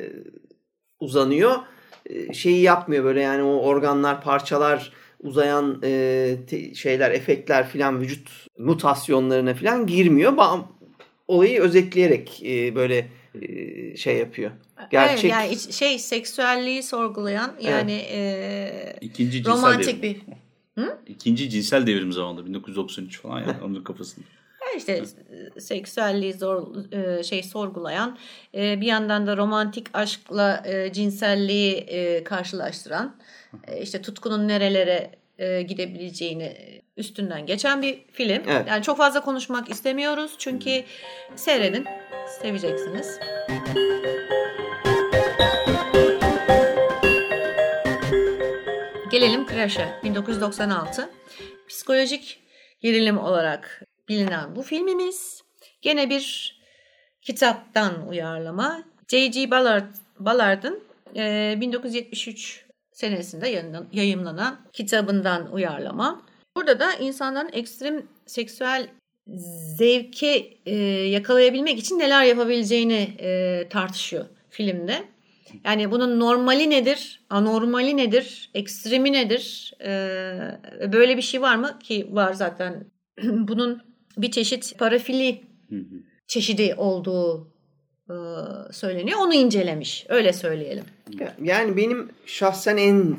[1.01, 1.55] uzanıyor.
[2.07, 4.93] E, şeyi yapmıyor böyle yani o organlar parçalar
[5.25, 10.33] uzayan e, te- şeyler efektler filan vücut mutasyonlarına filan girmiyor.
[10.33, 10.65] Ba-
[11.29, 13.09] olayı özetleyerek e, böyle
[13.43, 14.51] e, şey yapıyor.
[14.91, 20.21] Gerçek Evet, yani iç- şey seksüelliği sorgulayan yani e, İkinci cinsel romantik devrim.
[20.77, 24.25] bir İkinci cinsel devrim zamanında 1993 falan yani onun kafasında.
[24.77, 25.03] İşte
[25.59, 28.19] seksüelliği zor e, şey sorgulayan
[28.55, 33.17] e, bir yandan da romantik aşkla e, cinselliği e, karşılaştıran
[33.67, 36.57] e, işte tutkunun nerelere e, gidebileceğini
[36.97, 38.43] üstünden geçen bir film.
[38.49, 38.69] Evet.
[38.69, 40.85] Yani çok fazla konuşmak istemiyoruz çünkü
[41.37, 41.87] seyredin
[42.41, 43.19] seveceksiniz.
[49.11, 51.11] Gelelim Crash'e 1996.
[51.69, 52.43] Psikolojik
[52.81, 55.43] gerilim olarak bilinen bu filmimiz
[55.83, 56.55] gene bir
[57.23, 58.85] kitaptan uyarlama.
[59.09, 59.51] J.G.
[59.51, 60.83] Ballard, Ballard'ın
[61.17, 66.23] e, 1973 senesinde yayınlan- yayımlanan kitabından uyarlama.
[66.57, 68.88] Burada da insanların ekstrem seksüel
[69.77, 75.05] zevki e, yakalayabilmek için neler yapabileceğini e, tartışıyor filmde.
[75.64, 79.73] Yani bunun normali nedir, anormali nedir, ekstremi nedir?
[79.81, 82.87] E, böyle bir şey var mı ki var zaten.
[83.23, 86.03] bunun bir çeşit parafili Hı hı.
[86.27, 87.48] çeşidi olduğu
[88.11, 88.14] e,
[88.72, 89.18] söyleniyor.
[89.20, 90.07] Onu incelemiş.
[90.09, 90.85] Öyle söyleyelim.
[91.42, 93.16] Yani benim şahsen en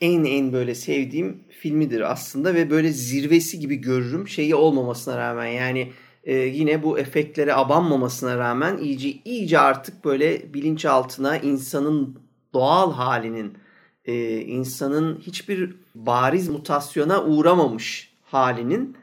[0.00, 5.92] en en böyle sevdiğim filmidir aslında ve böyle zirvesi gibi görürüm şeyi olmamasına rağmen yani
[6.24, 12.18] e, yine bu efektlere abanmamasına rağmen iyice iyice artık böyle bilinçaltına insanın
[12.54, 13.58] doğal halinin
[14.04, 18.96] e, insanın hiçbir bariz mutasyona uğramamış halinin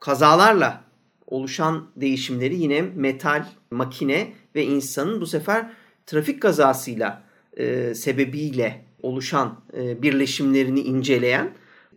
[0.00, 0.84] kazalarla
[1.30, 5.70] oluşan değişimleri yine metal, makine ve insanın bu sefer
[6.06, 7.22] trafik kazasıyla
[7.56, 11.50] e, sebebiyle oluşan e, birleşimlerini inceleyen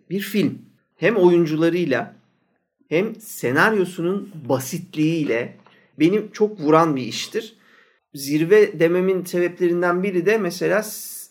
[0.09, 0.61] bir film.
[0.95, 2.15] Hem oyuncularıyla
[2.89, 5.57] hem senaryosunun basitliğiyle
[5.99, 7.55] benim çok vuran bir iştir.
[8.13, 10.85] Zirve dememin sebeplerinden biri de mesela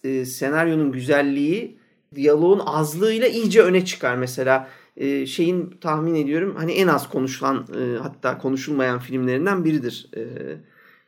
[0.04, 1.78] e, senaryonun güzelliği
[2.14, 4.16] diyaloğun azlığıyla iyice öne çıkar.
[4.16, 10.06] Mesela e, şeyin tahmin ediyorum hani en az konuşulan e, hatta konuşulmayan filmlerinden biridir.
[10.16, 10.22] E,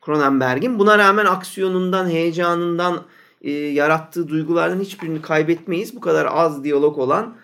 [0.04, 0.78] Cronenberg'in.
[0.78, 3.02] Buna rağmen aksiyonundan, heyecanından,
[3.42, 5.96] e, yarattığı duygulardan hiçbirini kaybetmeyiz.
[5.96, 7.36] Bu kadar az diyalog olan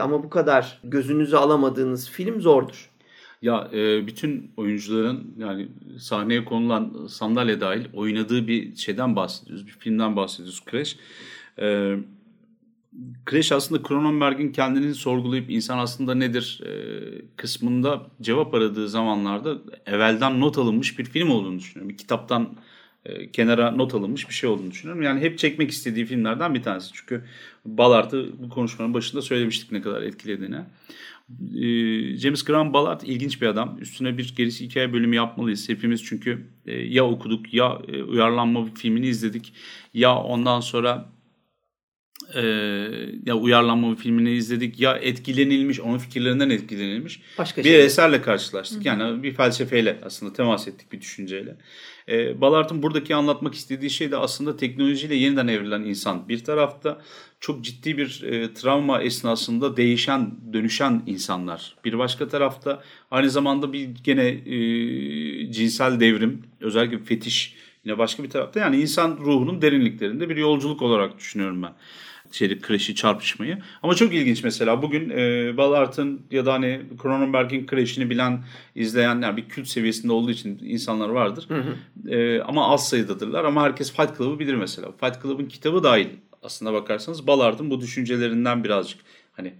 [0.00, 2.90] ama bu kadar gözünüzü alamadığınız film zordur.
[3.42, 3.68] Ya
[4.06, 9.66] bütün oyuncuların yani sahneye konulan sandalye dahil oynadığı bir şeyden bahsediyoruz.
[9.66, 10.96] Bir filmden bahsediyoruz Crash.
[11.58, 11.96] E,
[13.30, 16.72] Crash aslında Cronenberg'in kendini sorgulayıp insan aslında nedir e,
[17.36, 21.88] kısmında cevap aradığı zamanlarda evvelden not alınmış bir film olduğunu düşünüyorum.
[21.88, 22.56] Bir kitaptan
[23.04, 25.02] e, kenara not alınmış bir şey olduğunu düşünüyorum.
[25.02, 26.90] Yani hep çekmek istediği filmlerden bir tanesi.
[26.92, 27.24] Çünkü
[27.64, 30.60] Ballard'ı bu konuşmanın başında söylemiştik ne kadar etkilediğini.
[31.56, 33.78] E, James Graham Ballard ilginç bir adam.
[33.80, 39.52] Üstüne bir gerisi hikaye bölümü yapmalıyız hepimiz çünkü ya okuduk ya e, uyarlanma filmini izledik
[39.94, 41.17] ya ondan sonra
[42.34, 42.40] e,
[43.26, 47.84] ya uyarlanma filmini izledik ya etkilenilmiş onun fikirlerinden etkilenilmiş Başka bir şey.
[47.84, 48.86] eserle karşılaştık.
[48.86, 51.56] Yani bir felsefeyle aslında temas ettik bir düşünceyle.
[52.08, 56.28] E, Ballard'ın buradaki anlatmak istediği şey de aslında teknolojiyle yeniden evrilen insan.
[56.28, 57.02] Bir tarafta
[57.40, 61.76] çok ciddi bir e, travma esnasında değişen, dönüşen insanlar.
[61.84, 67.54] Bir başka tarafta aynı zamanda bir gene e, cinsel devrim, özellikle fetiş
[67.84, 68.60] yine başka bir tarafta.
[68.60, 71.72] Yani insan ruhunun derinliklerinde bir yolculuk olarak düşünüyorum ben
[72.32, 73.58] şeyi Crash'i çarpışmayı.
[73.82, 79.36] Ama çok ilginç mesela bugün e, Ballard'ın ya da hani Cronenberg'in Crash'ini bilen, izleyen yani
[79.36, 81.48] bir kült seviyesinde olduğu için insanlar vardır.
[82.08, 84.92] E, ama az sayıdadırlar ama herkes Fight Club'ı bilir mesela.
[85.00, 86.08] Fight Club'ın kitabı dahil
[86.42, 89.00] aslında bakarsanız Ballard'ın bu düşüncelerinden birazcık
[89.32, 89.54] hani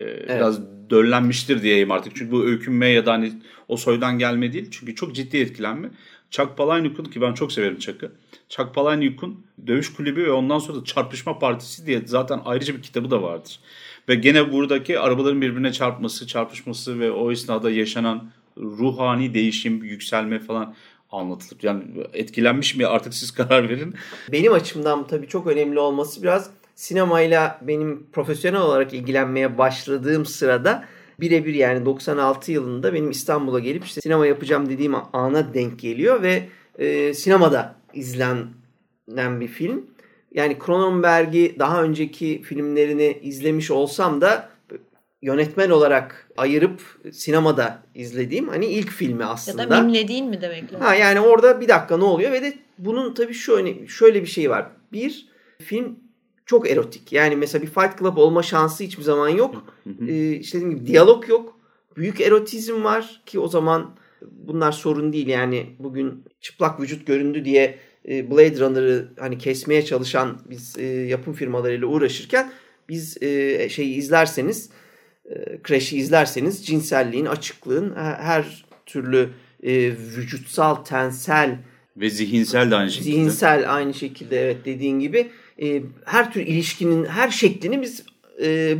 [0.00, 2.16] e, biraz döllenmiştir diyeyim artık.
[2.16, 3.32] Çünkü bu öykünme ya da hani
[3.68, 4.68] o soydan gelme değil.
[4.70, 5.90] Çünkü çok ciddi etkilenme.
[6.30, 8.12] Chuck Palahniuk'un ki ben çok severim Chuck'ı.
[8.48, 13.10] Chuck Palahniuk'un Dövüş Kulübü ve ondan sonra da Çarpışma Partisi diye zaten ayrıca bir kitabı
[13.10, 13.60] da vardır.
[14.08, 20.74] Ve gene buradaki arabaların birbirine çarpması, çarpışması ve o esnada yaşanan ruhani değişim, yükselme falan
[21.12, 21.60] anlatılır.
[21.62, 23.94] Yani etkilenmiş mi artık siz karar verin.
[24.32, 30.84] Benim açımdan tabii çok önemli olması biraz sinemayla benim profesyonel olarak ilgilenmeye başladığım sırada
[31.20, 36.42] birebir yani 96 yılında benim İstanbul'a gelip işte sinema yapacağım dediğim ana denk geliyor ve
[36.78, 39.86] e, sinemada izlenen bir film.
[40.34, 44.48] Yani Cronenberg'i daha önceki filmlerini izlemiş olsam da
[45.22, 46.80] yönetmen olarak ayırıp
[47.12, 49.62] sinemada izlediğim hani ilk filmi aslında.
[49.62, 50.86] Ya da mimlediğin mi demek lazım?
[50.86, 54.50] Ha yani orada bir dakika ne oluyor ve de bunun tabii şöyle şöyle bir şey
[54.50, 54.66] var.
[54.92, 55.28] Bir
[55.58, 55.98] film
[56.48, 57.12] çok erotik.
[57.12, 59.64] Yani mesela bir Fight Club olma şansı hiçbir zaman yok.
[60.08, 61.58] ee, işte dediğim gibi diyalog yok.
[61.96, 65.26] Büyük erotizm var ki o zaman bunlar sorun değil.
[65.26, 71.34] Yani bugün çıplak vücut göründü diye e, Blade Runner'ı hani kesmeye çalışan biz e, yapım
[71.34, 72.52] firmalarıyla uğraşırken
[72.88, 74.70] biz e, şeyi izlerseniz
[75.66, 79.28] Crash'i izlerseniz cinselliğin, açıklığın her türlü
[80.16, 81.58] vücutsal, tensel
[81.96, 83.10] ve zihinsel de aynı şekilde.
[83.10, 85.30] Zihinsel aynı şekilde evet dediğin gibi
[86.04, 88.04] her tür ilişkinin her şeklini biz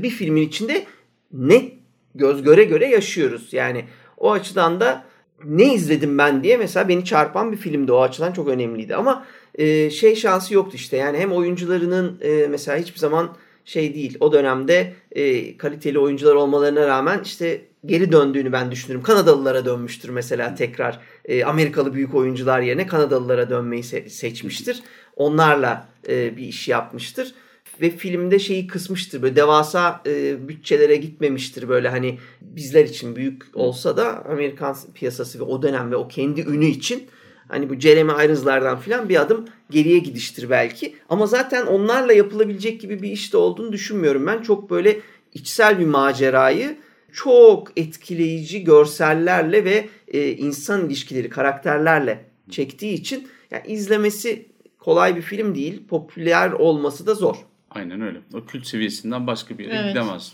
[0.03, 0.87] bir filmin içinde
[1.33, 1.73] net
[2.15, 3.53] göz göre göre yaşıyoruz.
[3.53, 3.85] Yani
[4.17, 5.05] o açıdan da
[5.45, 7.93] ne izledim ben diye mesela beni çarpan bir filmdi.
[7.93, 8.97] O açıdan çok önemliydi.
[8.97, 10.97] Ama e, şey şansı yoktu işte.
[10.97, 14.17] Yani hem oyuncularının e, mesela hiçbir zaman şey değil.
[14.21, 19.03] O dönemde e, kaliteli oyuncular olmalarına rağmen işte geri döndüğünü ben düşünürüm.
[19.03, 24.83] Kanadalılara dönmüştür mesela tekrar e, Amerikalı büyük oyuncular yerine Kanadalılara dönmeyi se- seçmiştir.
[25.17, 27.35] Onlarla e, bir iş yapmıştır
[27.81, 29.23] ve filmde şeyi kısmıştır.
[29.23, 35.43] Böyle devasa e, bütçelere gitmemiştir böyle hani bizler için büyük olsa da Amerikan piyasası ve
[35.43, 37.07] o dönem ve o kendi ünü için
[37.49, 40.95] hani bu Jeremy Irons'lardan filan bir adım geriye gidiştir belki.
[41.09, 44.43] Ama zaten onlarla yapılabilecek gibi bir işte olduğunu düşünmüyorum ben.
[44.43, 45.01] Çok böyle
[45.35, 46.77] içsel bir macerayı
[47.13, 55.55] çok etkileyici görsellerle ve e, insan ilişkileri, karakterlerle çektiği için yani izlemesi kolay bir film
[55.55, 55.87] değil.
[55.89, 57.37] Popüler olması da zor.
[57.71, 58.19] Aynen öyle.
[58.35, 59.89] O kült seviyesinden başka bir yere evet.
[59.89, 60.33] gidemez.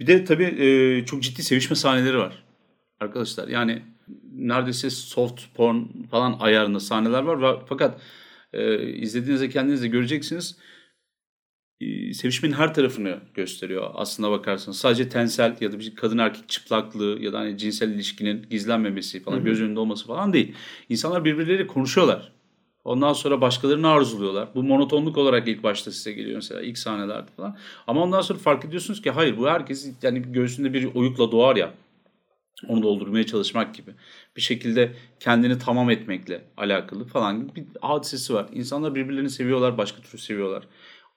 [0.00, 2.44] Bir de tabii e, çok ciddi sevişme sahneleri var.
[3.00, 3.82] Arkadaşlar yani
[4.32, 7.62] neredeyse soft porn falan ayarında sahneler var.
[7.68, 8.00] Fakat
[8.52, 10.58] e, izlediğinizde kendiniz de göreceksiniz.
[12.14, 14.78] Sevişmenin her tarafını gösteriyor aslında bakarsanız.
[14.78, 19.44] Sadece tensel ya da bir kadın erkek çıplaklığı ya da hani cinsel ilişkinin gizlenmemesi falan
[19.44, 20.54] göz önünde olması falan değil.
[20.88, 22.32] İnsanlar birbirleriyle konuşuyorlar.
[22.84, 24.48] Ondan sonra başkalarını arzuluyorlar.
[24.54, 27.56] Bu monotonluk olarak ilk başta size geliyor mesela ilk sahnelerde falan.
[27.86, 31.74] Ama ondan sonra fark ediyorsunuz ki hayır bu herkes yani göğsünde bir oyukla doğar ya.
[32.68, 33.90] Onu doldurmaya çalışmak gibi.
[34.36, 38.46] Bir şekilde kendini tamam etmekle alakalı falan gibi bir hadisesi var.
[38.52, 40.62] İnsanlar birbirlerini seviyorlar, başka türlü seviyorlar.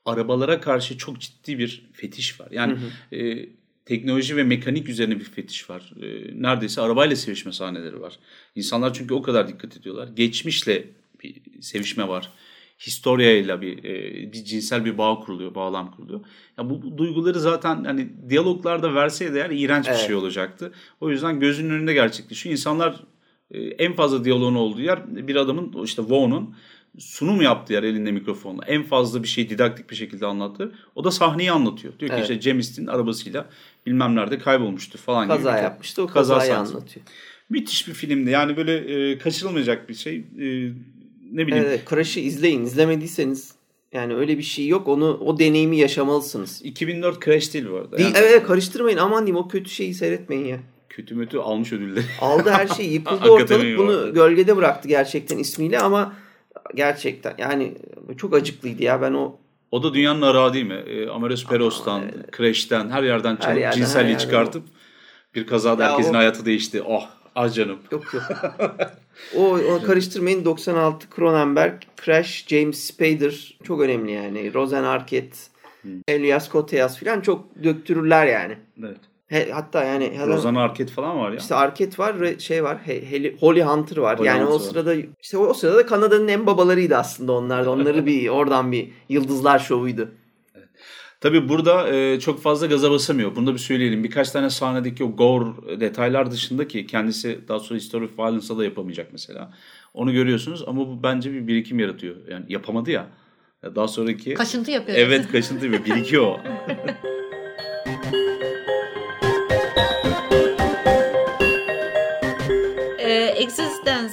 [0.06, 2.48] Arabalara karşı çok ciddi bir fetiş var.
[2.52, 3.16] Yani hı hı.
[3.16, 3.50] E,
[3.86, 5.94] teknoloji ve mekanik üzerine bir fetiş var.
[6.02, 6.08] E,
[6.42, 8.20] neredeyse arabayla sevişme sahneleri var.
[8.56, 10.08] İnsanlar çünkü o kadar dikkat ediyorlar.
[10.08, 10.86] Geçmişle
[11.24, 12.30] bir sevişme var.
[12.80, 16.20] Historia bir, e, bir cinsel bir bağ kuruluyor, bağlam kuruluyor.
[16.58, 20.02] Ya bu, bu duyguları zaten hani diyaloglarda verseydi eğer iğrenç bir evet.
[20.02, 20.72] şey olacaktı.
[21.02, 22.52] O yüzden gözünün önünde gerçekleşiyor.
[22.52, 23.04] İnsanlar
[23.52, 26.56] e, en fazla diyaloğun olduğu yer bir adamın işte Vaughn'un
[26.98, 28.66] sunum yaptığı yer elinde mikrofonla.
[28.66, 30.76] En fazla bir şey didaktik bir şekilde anlattı.
[30.96, 31.94] O da sahneyi anlatıyor.
[32.00, 32.30] Diyor ki evet.
[32.30, 33.50] işte Cem arabasıyla
[33.86, 35.46] bilmem nerede kaybolmuştu falan Kaza gibi.
[35.46, 37.06] Kaza yapmıştı o kazayı kaza anlatıyor.
[37.50, 38.30] Müthiş bir filmdi.
[38.30, 38.74] Yani böyle
[39.12, 40.16] e, kaçırılmayacak bir şey.
[40.16, 40.72] E,
[41.32, 41.66] ne bileyim.
[41.68, 42.64] Evet, Crash'ı izleyin.
[42.64, 43.56] İzlemediyseniz
[43.94, 44.88] yani öyle bir şey yok.
[44.88, 46.62] Onu o deneyimi yaşamalısınız.
[46.64, 47.98] 2004 Crash değil bu arada.
[47.98, 48.26] Değil, yani.
[48.26, 48.98] Evet karıştırmayın.
[48.98, 50.60] Aman diyeyim o kötü şeyi seyretmeyin ya.
[50.90, 52.06] Kötü mütü almış ödülleri.
[52.22, 52.94] Aldı her şeyi.
[52.94, 53.78] Yıkıldı ortalık.
[53.78, 56.14] Bunu gölgede bıraktı gerçekten ismiyle ama
[56.76, 57.74] gerçekten yani
[58.18, 59.02] çok acıklıydı ya.
[59.02, 59.38] Ben o
[59.72, 60.84] o da dünyanın arağı değil mi?
[60.88, 62.38] E, Amadeus Peros'tan, evet.
[62.38, 64.64] Crash'ten her yerden çıkıp her yerden, cinselliği her çıkartıp
[65.36, 66.18] bir kazada ya herkesin o...
[66.18, 66.82] hayatı değişti.
[66.82, 67.80] Oh az canım.
[67.92, 68.24] Yok yok.
[69.36, 74.54] O, o karıştırmayın 96 Cronenberg, Crash, James Spader çok önemli yani.
[74.54, 75.38] Rosen Arquette,
[75.82, 75.92] hmm.
[76.08, 78.58] Elias Koteas falan çok döktürürler yani.
[78.80, 79.00] Evet.
[79.30, 81.38] He, hatta yani Rosen Arquette falan var ya.
[81.38, 82.78] İşte Arquette var ve şey var.
[82.86, 84.20] He, Holly Hunter var.
[84.20, 85.06] Holly yani Hunter o sırada var.
[85.22, 87.72] işte o, o sırada Kanada'nın en babalarıydı aslında onlar da.
[87.72, 90.12] Onları bir oradan bir yıldızlar şovuydu.
[91.22, 93.36] Tabii burada e, çok fazla gaza basamıyor.
[93.36, 94.04] Bunu da bir söyleyelim.
[94.04, 98.64] Birkaç tane sahnedeki o gore detaylar dışında ki kendisi daha sonra History of Violence'a da
[98.64, 99.54] yapamayacak mesela.
[99.94, 102.16] Onu görüyorsunuz ama bu bence bir birikim yaratıyor.
[102.32, 103.08] Yani yapamadı ya.
[103.76, 104.34] Daha sonraki...
[104.34, 104.98] Kaşıntı yapıyor.
[104.98, 105.98] Evet kaşıntı yapıyor.
[105.98, 106.40] Birikiyor.
[106.40, 107.00] e,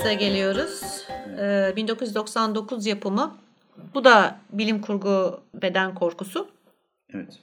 [0.07, 1.05] Existence'a geliyoruz.
[1.41, 3.37] e, 1999 yapımı.
[3.95, 6.49] Bu da bilim kurgu beden korkusu.
[7.15, 7.39] Evet.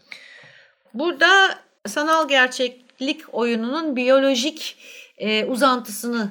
[0.93, 1.27] Burada
[1.85, 4.77] sanal gerçeklik oyununun biyolojik
[5.17, 6.29] e, uzantısını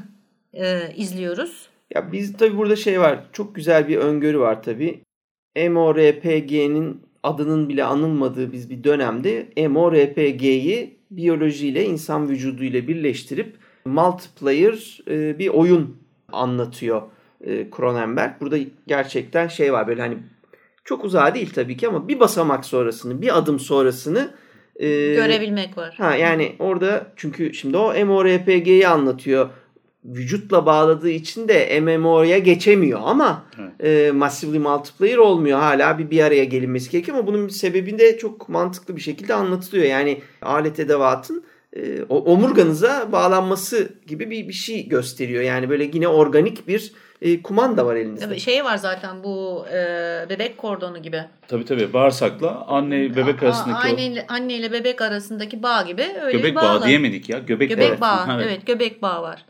[0.54, 1.68] e, izliyoruz.
[1.94, 3.18] Ya biz tabii burada şey var.
[3.32, 5.02] Çok güzel bir öngörü var tabii.
[5.70, 15.48] MORPG'nin adının bile anılmadığı biz bir dönemde MORPG'yi biyolojiyle, insan vücuduyla birleştirip multiplayer e, bir
[15.48, 16.01] oyun
[16.32, 17.02] anlatıyor
[17.44, 18.30] e, Cronenberg.
[18.40, 20.18] Burada gerçekten şey var böyle hani
[20.84, 24.30] çok uzağa değil tabii ki ama bir basamak sonrasını, bir adım sonrasını
[24.76, 25.94] e, Görebilmek var.
[25.98, 29.50] Ha yani orada çünkü şimdi o MMORPG'yi anlatıyor.
[30.04, 33.44] Vücutla bağladığı için de MMO'ya geçemiyor ama
[33.80, 35.58] e, Massively Multiplayer olmuyor.
[35.58, 39.84] Hala bir bir araya gelinmesi gerekiyor ama bunun sebebinde çok mantıklı bir şekilde anlatılıyor.
[39.84, 41.44] Yani alet edevatın
[41.76, 45.42] e, o- omurganıza bağlanması gibi bir, bir şey gösteriyor.
[45.42, 48.24] Yani böyle yine organik bir e, kumanda var elinizde.
[48.24, 49.76] Tabii şey var zaten bu e,
[50.30, 51.24] bebek kordonu gibi.
[51.48, 56.06] Tabii tabii bağırsakla anne bebek A- arasındaki anne, ile- anne ile bebek arasındaki bağ gibi
[56.22, 56.86] öyle göbek bir bağı bağla.
[56.86, 57.38] diyemedik ya.
[57.38, 58.00] Göbek, Göbek bağı.
[58.00, 58.26] bağı.
[58.26, 58.66] Ha, Evet.
[58.66, 59.46] göbek bağı var.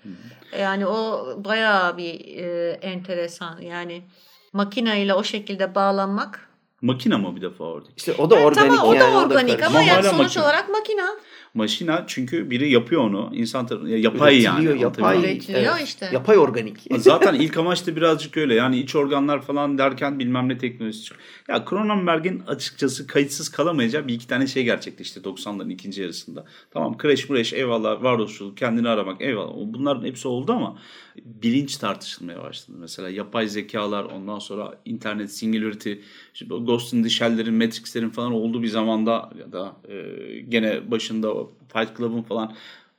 [0.61, 3.61] Yani o bayağı bir e, enteresan.
[3.61, 4.03] Yani
[4.53, 6.49] makineyle o şekilde bağlanmak.
[6.83, 7.89] Makina mı bir defa orada?
[7.97, 9.15] İşte o da Evet, organik tamam, o yani.
[9.15, 10.43] da organik ama yani sonuç makine.
[10.43, 11.09] olarak makina.
[11.55, 13.31] Maşina çünkü biri yapıyor onu.
[13.35, 13.97] İnsan tarafından.
[13.97, 14.81] Yapay yani.
[14.81, 16.11] Yapay, Üretiliyor işte.
[16.13, 16.79] Yapay organik.
[16.97, 18.55] Zaten ilk amaç da birazcık öyle.
[18.55, 21.29] Yani iç organlar falan derken bilmem ne teknolojisi çıkıyor.
[21.49, 26.45] Ya Cronenberg'in açıkçası kayıtsız kalamayacağı bir iki tane şey gerçekleşti 90'ların ikinci yarısında.
[26.71, 29.55] Tamam crash crash eyvallah varoluşçuluk kendini aramak eyvallah.
[29.57, 30.79] Bunların hepsi oldu ama
[31.25, 32.77] bilinç tartışılmaya başladı.
[32.81, 35.93] Mesela yapay zekalar ondan sonra internet singularity
[36.35, 41.35] işte Ghost in the Shell'lerin Matrix'lerin falan olduğu bir zamanda ya da e, gene başında
[41.73, 42.55] Fight Club'ın falan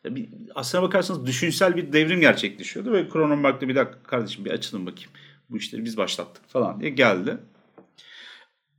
[0.05, 5.11] bir, aslına bakarsanız düşünsel bir devrim gerçekleşiyordu ve Cronenberg'de bir dakika kardeşim bir açılın bakayım.
[5.49, 7.37] Bu işleri biz başlattık falan diye geldi.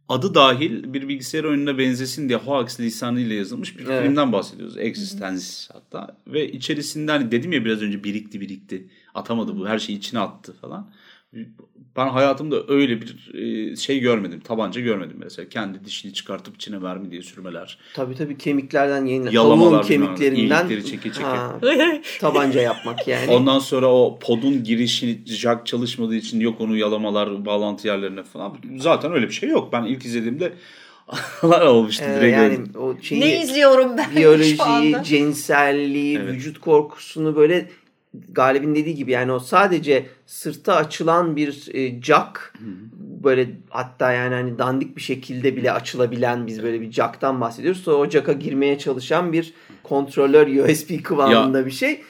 [0.08, 4.02] Adı dahil bir bilgisayar oyununa benzesin diye Hoax lisanıyla yazılmış bir Evet.
[4.02, 4.76] filmden bahsediyoruz.
[4.78, 6.16] Existence hatta.
[6.26, 8.88] Ve içerisinde hani dedim ya biraz önce birikti birikti.
[9.14, 10.90] Atamadı bu her şeyi içine attı falan.
[11.96, 14.40] Ben hayatımda öyle bir e, şey görmedim.
[14.40, 15.48] Tabanca görmedim mesela.
[15.48, 17.78] Kendi dişini çıkartıp içine mermi diye sürmeler.
[17.94, 21.24] Tabii tabii kemiklerden yayın Yalamalar kemiklerinden iyilikleri çeke çeke.
[21.26, 21.60] Ha,
[22.20, 23.30] tabanca yapmak yani.
[23.30, 28.56] Ondan sonra o podun girişi jack çalışmadığı için yok onu yalamalar bağlantı yerlerine falan.
[28.78, 29.72] Zaten öyle bir şey yok.
[29.72, 30.52] Ben ilk izlediğimde
[31.42, 32.36] Allah olmuştu Ee, direkt.
[32.36, 32.78] yani öyle.
[32.78, 35.02] o şeyi ne izliyorum ben şu biyolojiyi, anda?
[35.02, 36.34] cinselliği, Evet.
[36.34, 37.68] vücut korkusunu böyle
[38.28, 42.54] Galip'in dediği gibi yani o sadece sırta açılan bir e, jack
[43.00, 47.82] böyle hatta yani hani dandik bir şekilde bile açılabilen biz böyle bir jack'tan bahsediyoruz.
[47.82, 52.00] Sonra o jack'a girmeye çalışan bir kontrolör USB kıvamında bir şey.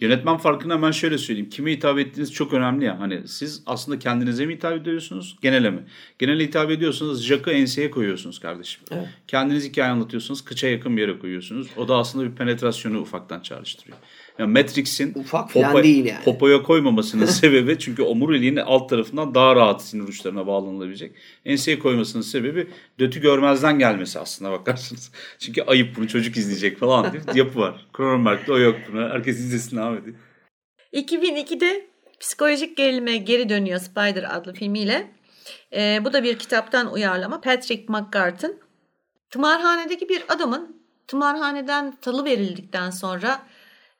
[0.00, 1.50] Yönetmen farkını hemen şöyle söyleyeyim.
[1.50, 3.00] Kime hitap ettiğiniz çok önemli ya.
[3.00, 5.84] Hani siz aslında kendinize mi hitap ediyorsunuz, genele mi?
[6.18, 8.82] Genele hitap ediyorsanız jack'ı enseye koyuyorsunuz kardeşim.
[8.90, 9.08] Evet.
[9.26, 11.68] Kendiniz hikaye anlatıyorsunuz, kıça yakın bir yere koyuyorsunuz.
[11.76, 13.98] O da aslında bir penetrasyonu ufaktan çağrıştırıyor.
[14.38, 16.24] Yani Matrix'in Ufak falan değil yani.
[16.24, 21.12] popoya koymamasının sebebi çünkü omuriliğin alt tarafından daha rahat sinir uçlarına bağlanılabilecek.
[21.44, 22.66] Enseye koymasının sebebi
[22.98, 25.12] dötü görmezden gelmesi aslında bakarsınız.
[25.38, 27.86] Çünkü ayıp bunu çocuk izleyecek falan diye yapı var.
[27.96, 29.10] Cronenberg'de o yok buna.
[29.10, 30.14] Herkes izlesin abi.
[30.92, 31.86] 2002'de
[32.20, 35.10] psikolojik gerilime geri dönüyor Spider adlı filmiyle.
[35.72, 37.40] Ee, bu da bir kitaptan uyarlama.
[37.40, 38.60] Patrick McGart'ın
[39.30, 43.42] tımarhanedeki bir adamın tımarhaneden talı verildikten sonra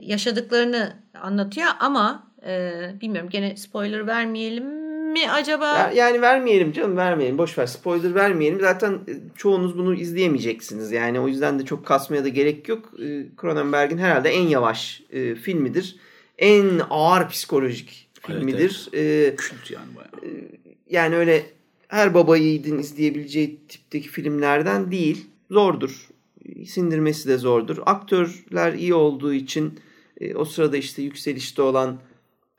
[0.00, 4.64] yaşadıklarını anlatıyor ama e, bilmiyorum gene spoiler vermeyelim
[5.12, 5.66] mi acaba?
[5.78, 7.38] Ya- Yani vermeyelim canım vermeyelim.
[7.38, 8.60] Boş ver spoiler vermeyelim.
[8.60, 10.92] Zaten e, çoğunuz bunu izleyemeyeceksiniz.
[10.92, 12.92] Yani o yüzden de çok kasmaya da gerek yok.
[13.02, 15.96] E, Cronenberg'in herhalde en yavaş e, filmidir.
[16.38, 18.88] En ağır psikolojik Evet, filmidir.
[18.94, 20.34] E, Kült yani bayağı.
[20.90, 21.46] yani öyle
[21.88, 25.26] her baba yiğidin izleyebileceği tipteki filmlerden değil.
[25.50, 26.08] Zordur.
[26.66, 27.76] Sindirmesi de zordur.
[27.86, 29.80] Aktörler iyi olduğu için
[30.20, 31.98] e, o sırada işte yükselişte olan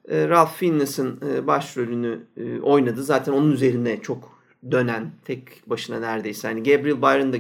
[0.10, 3.04] e, Ralph Fiennes'in e, başrolünü e, oynadı.
[3.04, 4.40] Zaten onun üzerine çok
[4.72, 6.48] dönen tek başına neredeyse.
[6.48, 7.38] Hani Gabriel Byron da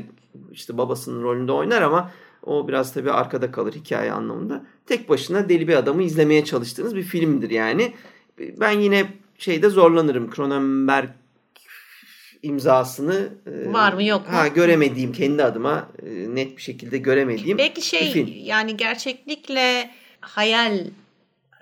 [0.51, 2.11] işte babasının rolünde oynar ama
[2.45, 4.65] o biraz tabii arkada kalır hikaye anlamında.
[4.85, 7.93] Tek başına deli bir adamı izlemeye çalıştığınız bir filmdir yani.
[8.39, 10.31] Ben yine şeyde zorlanırım.
[10.31, 11.09] Cronenberg
[12.43, 13.29] imzasını
[13.65, 14.33] Var mı, yok mu?
[14.33, 15.89] Ha göremediğim kendi adıma
[16.27, 19.89] net bir şekilde göremediğim Belki şey yani gerçeklikle
[20.21, 20.85] hayal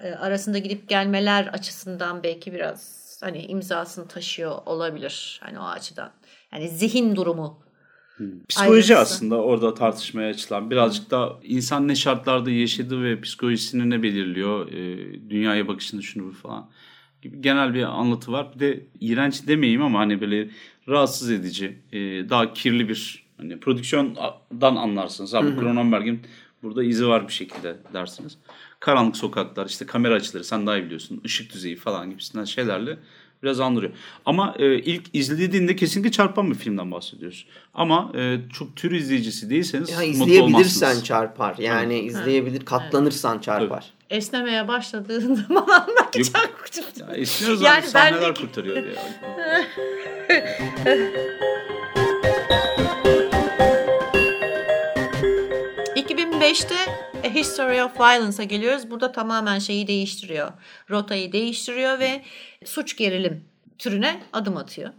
[0.03, 6.11] e, arasında gidip gelmeler açısından belki biraz hani imzasını taşıyor olabilir hani o açıdan.
[6.53, 7.59] Yani zihin durumu.
[8.49, 9.15] Psikoloji Ayrıntısı.
[9.15, 15.29] aslında orada tartışmaya açılan birazcık da insan ne şartlarda yaşadığı ve psikolojisini ne belirliyor, e,
[15.29, 16.69] dünyaya bakışını şunu bu falan.
[17.21, 18.51] gibi genel bir anlatı var.
[18.55, 20.49] Bir de iğrenç demeyeyim ama hani böyle
[20.87, 21.99] rahatsız edici, e,
[22.29, 25.35] daha kirli bir hani prodüksiyondan anlarsınız.
[25.35, 26.21] Abi Cronenberg'in
[26.63, 28.37] burada izi var bir şekilde dersiniz.
[28.79, 31.21] Karanlık sokaklar, işte kamera açıları sen daha iyi biliyorsun.
[31.25, 32.97] ışık düzeyi falan gibisinden şeylerle
[33.43, 33.91] biraz andırıyor.
[34.25, 37.45] Ama e, ilk izlediğinde kesinlikle çarpan bir filmden bahsediyoruz.
[37.73, 40.45] Ama e, çok tür izleyicisi değilseniz Ya mutlu izleyebilirsen
[40.85, 41.03] olmazsınız.
[41.03, 41.55] çarpar.
[41.59, 43.85] Yani izleyebilir, katlanırsan çarpar.
[44.09, 45.67] Esnemeye başladığın zaman
[46.11, 48.83] çok Ya esniyoruz Yani abi sahneler bendeki- kurtarıyor ya.
[56.37, 56.75] 2005'te
[57.27, 58.91] A History of Violence'a geliyoruz.
[58.91, 60.51] Burada tamamen şeyi değiştiriyor.
[60.89, 62.21] Rotayı değiştiriyor ve
[62.65, 63.45] suç gerilim
[63.77, 64.93] türüne adım atıyor.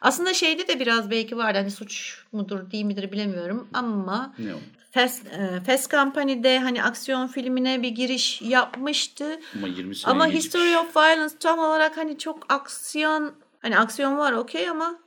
[0.00, 1.58] Aslında şeyde de biraz belki vardı.
[1.58, 4.58] Hani suç mudur değil midir bilemiyorum ama Ne o?
[4.90, 9.40] Fast, e, Fast Company'de hani aksiyon filmine bir giriş yapmıştı.
[9.56, 10.44] Ama 20 sene Ama geçmiş.
[10.44, 14.98] History of Violence tam olarak hani çok aksiyon hani aksiyon var okey ama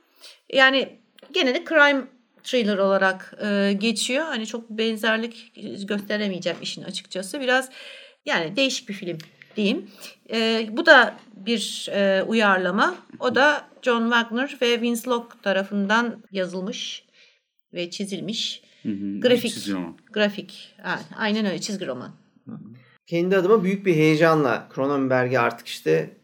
[0.52, 0.98] yani
[1.32, 2.04] gene de crime
[2.44, 4.24] thriller olarak e, geçiyor.
[4.24, 5.52] Hani çok benzerlik
[5.88, 7.40] gösteremeyeceğim işin açıkçası.
[7.40, 7.70] Biraz
[8.26, 9.18] yani değişik bir film
[9.56, 9.90] diyeyim.
[10.32, 12.94] E, bu da bir e, uyarlama.
[13.20, 17.04] O da John Wagner ve Vince Locke tarafından yazılmış
[17.74, 18.62] ve çizilmiş.
[18.82, 19.52] Hı hı, Grafik.
[19.52, 19.96] çizgi roman.
[20.12, 20.74] Grafik.
[20.82, 22.12] Ha, aynen öyle çizgi roman.
[23.06, 26.16] Kendi adıma büyük bir heyecanla Cronenberg'i artık işte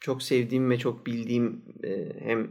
[0.00, 1.90] çok sevdiğim ve çok bildiğim e,
[2.24, 2.50] hem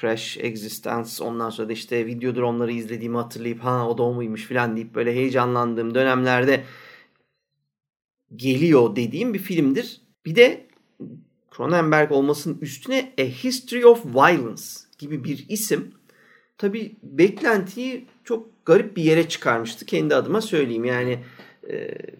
[0.00, 4.76] Crash, Existence ondan sonra da işte Videodrome'ları izlediğimi hatırlayıp ha o da o muymuş falan
[4.76, 6.64] deyip böyle heyecanlandığım dönemlerde
[8.36, 10.00] geliyor dediğim bir filmdir.
[10.26, 10.66] Bir de
[11.56, 14.62] Cronenberg olmasının üstüne A History of Violence
[14.98, 15.94] gibi bir isim
[16.58, 20.84] tabii beklentiyi çok garip bir yere çıkarmıştı kendi adıma söyleyeyim.
[20.84, 21.18] Yani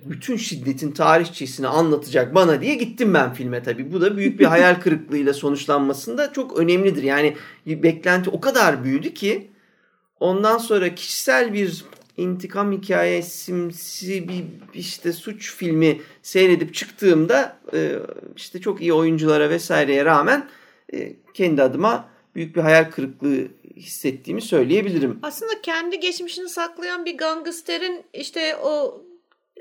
[0.05, 3.92] bütün şiddetin tarihçesini anlatacak bana diye gittim ben filme tabii.
[3.92, 7.03] Bu da büyük bir hayal kırıklığıyla sonuçlanmasında çok önemlidir.
[7.03, 7.36] Yani
[7.66, 9.51] beklenti o kadar büyüdü ki
[10.20, 11.84] ondan sonra kişisel bir
[12.16, 14.44] intikam hikayesimsi bir
[14.74, 17.92] işte suç filmi seyredip çıktığımda e,
[18.36, 20.49] işte çok iyi oyunculara vesaireye rağmen
[20.92, 25.18] e, kendi adıma büyük bir hayal kırıklığı hissettiğimi söyleyebilirim.
[25.22, 29.03] Aslında kendi geçmişini saklayan bir gangsterin işte o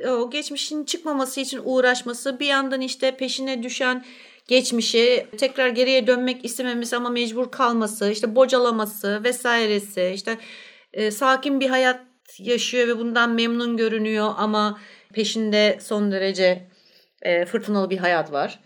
[0.03, 4.05] o geçmişinin çıkmaması için uğraşması bir yandan işte peşine düşen
[4.47, 10.37] geçmişi tekrar geriye dönmek istememesi ama mecbur kalması işte bocalaması vesairesi işte
[10.93, 12.01] e, sakin bir hayat
[12.39, 14.79] yaşıyor ve bundan memnun görünüyor ama
[15.13, 16.67] peşinde son derece
[17.21, 18.59] e, fırtınalı bir hayat var.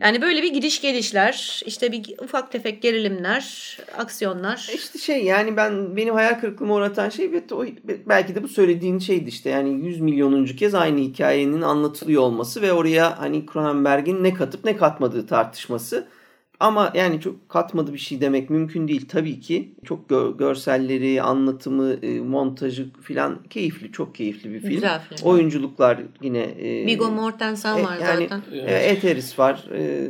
[0.00, 4.70] Yani böyle bir gidiş gelişler, işte bir ufak tefek gerilimler, aksiyonlar.
[4.74, 7.64] İşte şey yani ben benim hayal kırıklığıma uğratan şey ve o,
[8.06, 12.72] belki de bu söylediğin şeydi işte yani 100 milyonuncu kez aynı hikayenin anlatılıyor olması ve
[12.72, 16.08] oraya hani Cronenberg'in ne katıp ne katmadığı tartışması.
[16.60, 19.74] Ama yani çok katmadı bir şey demek mümkün değil tabii ki.
[19.84, 24.70] Çok gö- görselleri, anlatımı, e, montajı filan keyifli, çok keyifli bir film.
[24.70, 25.28] Güzel film.
[25.28, 28.42] Oyunculuklar yine e, Viggo Mortensen e, var yani, zaten.
[28.52, 29.64] e, Eteris var.
[29.74, 30.08] E,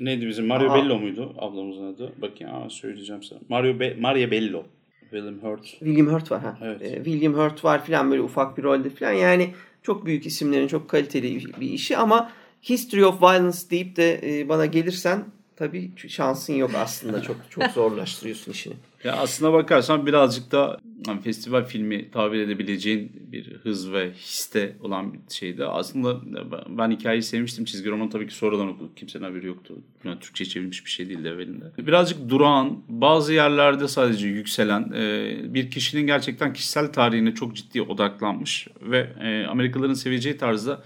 [0.00, 0.46] Neydi bizim?
[0.46, 0.74] Mario Aa.
[0.74, 2.12] Bello muydu ablamızın adı?
[2.22, 3.38] Bakayım aa, söyleyeceğim sana.
[3.48, 4.64] Mario Be Maria Bello.
[5.00, 5.66] William Hurt.
[5.66, 6.58] William Hurt var ha.
[6.62, 6.82] Evet.
[6.82, 9.12] Ee, William Hurt var filan böyle ufak bir rolde filan.
[9.12, 9.50] Yani
[9.82, 12.30] çok büyük isimlerin çok kaliteli bir işi ama
[12.68, 15.24] History of Violence deyip de e, bana gelirsen
[15.56, 17.22] tabii şansın yok aslında.
[17.22, 18.74] Çok çok zorlaştırıyorsun işini.
[19.04, 25.12] Ya aslına bakarsan birazcık da hani festival filmi tabir edebileceğin bir hız ve histe olan
[25.12, 25.64] bir şeydi.
[25.64, 26.20] Aslında
[26.68, 27.64] ben hikayeyi sevmiştim.
[27.64, 28.96] Çizgi romanı tabii ki sonradan okuduk.
[28.96, 29.74] Kimsenin haberi yoktu.
[30.04, 31.64] Yani Türkçe çevrilmiş bir şey değildi evvelinde.
[31.78, 38.68] Birazcık durağan, bazı yerlerde sadece yükselen e, bir kişinin gerçekten kişisel tarihine çok ciddi odaklanmış
[38.82, 40.82] ve e, Amerikalıların seveceği tarzda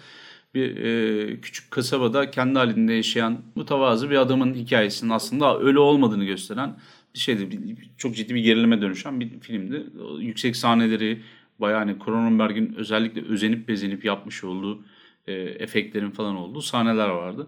[0.56, 6.76] bir e, küçük kasabada kendi halinde yaşayan mütevazı bir adamın hikayesinin aslında ölü olmadığını gösteren
[7.14, 7.50] bir şeydi.
[7.50, 9.86] Bir- çok ciddi bir gerilime dönüşen bir filmdi.
[10.18, 11.22] Yüksek sahneleri
[11.58, 14.84] bayağı hani Cronenberg'in özellikle özenip bezenip yapmış olduğu
[15.26, 17.46] e, efektlerin falan olduğu sahneler vardı.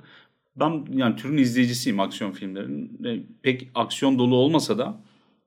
[0.57, 3.05] Ben yani türün izleyicisiyim aksiyon filmlerinin.
[3.05, 5.01] E, pek aksiyon dolu olmasa da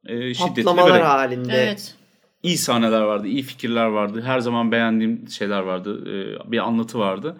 [0.06, 1.54] e, şiddetli Patlamalar ve halinde.
[1.54, 1.96] Evet.
[2.44, 4.22] İyi sahneler vardı, iyi fikirler vardı.
[4.26, 6.04] Her zaman beğendiğim şeyler vardı.
[6.48, 7.38] e, Bir anlatı vardı.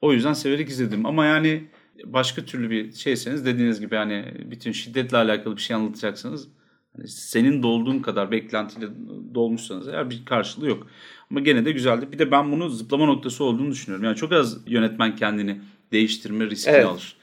[0.00, 1.06] O yüzden severek izledim.
[1.06, 1.64] Ama yani
[2.04, 6.48] başka türlü bir şeyseniz dediğiniz gibi hani bütün şiddetle alakalı bir şey anlatacaksınız.
[6.96, 8.86] Hani senin dolduğun kadar beklentiyle
[9.34, 10.86] dolmuşsanız eğer bir karşılığı yok.
[11.30, 12.08] Ama gene de güzeldi.
[12.12, 14.04] Bir de ben bunu zıplama noktası olduğunu düşünüyorum.
[14.04, 15.60] Yani çok az yönetmen kendini
[15.92, 16.86] değiştirme riskini Evet.
[16.86, 17.16] alır.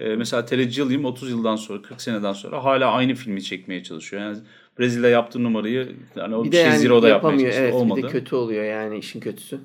[0.00, 4.22] Ee, mesela Terry Gilliam 30 yıldan sonra 40 seneden sonra hala aynı filmi çekmeye çalışıyor.
[4.22, 4.38] Yani
[4.78, 7.60] Brezilya yaptığı numarayı yani o Bir bir şey yani Zero'da yapmaya çalıştı.
[7.60, 7.98] Evet, Olmadı.
[7.98, 9.58] bir de kötü oluyor yani işin kötüsü.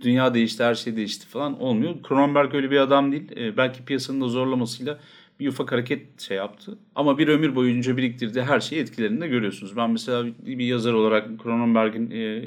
[0.00, 1.94] dünya değişti, her şey değişti falan olmuyor.
[2.08, 3.36] Cronenberg öyle bir adam değil.
[3.36, 4.98] E, belki piyasanın da zorlamasıyla
[5.40, 6.78] bir ufak hareket şey yaptı.
[6.94, 9.76] Ama bir ömür boyunca biriktirdiği her şeyi etkilerini de görüyorsunuz.
[9.76, 12.44] Ben mesela bir yazar olarak Cronenberg'in e,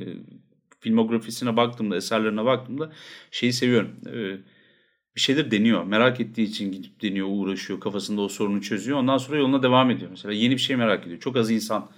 [0.79, 2.91] filmografisine baktığımda, eserlerine baktığımda
[3.31, 3.89] şeyi seviyorum.
[4.13, 4.37] E,
[5.15, 5.83] bir şeyler deniyor.
[5.83, 8.97] Merak ettiği için gidip deniyor, uğraşıyor, kafasında o sorunu çözüyor.
[8.97, 10.11] Ondan sonra yoluna devam ediyor.
[10.11, 11.19] Mesela yeni bir şey merak ediyor.
[11.19, 11.89] Çok az insan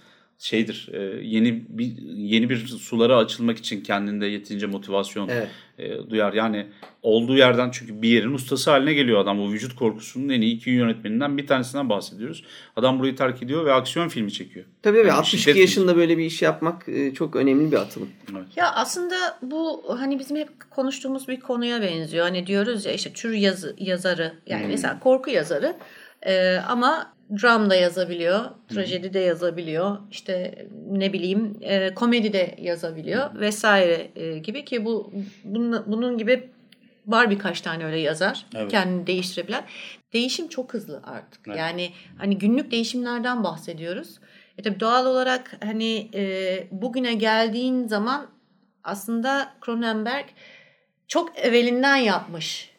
[0.41, 5.47] şeydir e, yeni bir yeni bir sulara açılmak için kendinde yetince motivasyon evet.
[5.77, 6.33] e, duyar.
[6.33, 6.67] Yani
[7.01, 9.41] olduğu yerden çünkü bir yerin ustası haline geliyor adam.
[9.41, 12.43] O vücut korkusunun en iyi iki yönetmeninden bir tanesinden bahsediyoruz.
[12.75, 14.65] Adam burayı terk ediyor ve aksiyon filmi çekiyor.
[14.81, 18.09] Tabii yani 62 yaşında böyle bir iş yapmak e, çok önemli bir atılım.
[18.31, 18.47] Evet.
[18.55, 22.25] Ya aslında bu hani bizim hep konuştuğumuz bir konuya benziyor.
[22.25, 24.69] Hani diyoruz ya işte tür yazı, yazarı yani hmm.
[24.69, 25.75] mesela korku yazarı
[26.21, 33.39] e, ama dram da yazabiliyor, trajedi de yazabiliyor, işte ne bileyim e, komedi de yazabiliyor
[33.39, 35.13] vesaire e, gibi ki bu
[35.43, 36.49] bunun, bunun gibi
[37.07, 38.71] var birkaç tane öyle yazar evet.
[38.71, 39.63] kendini değiştirebilen.
[40.13, 41.47] Değişim çok hızlı artık.
[41.47, 41.57] Evet.
[41.57, 44.19] Yani hani günlük değişimlerden bahsediyoruz.
[44.57, 48.27] E tabii doğal olarak hani e, bugüne geldiğin zaman
[48.83, 50.25] aslında Cronenberg
[51.07, 52.71] çok evvelinden yapmış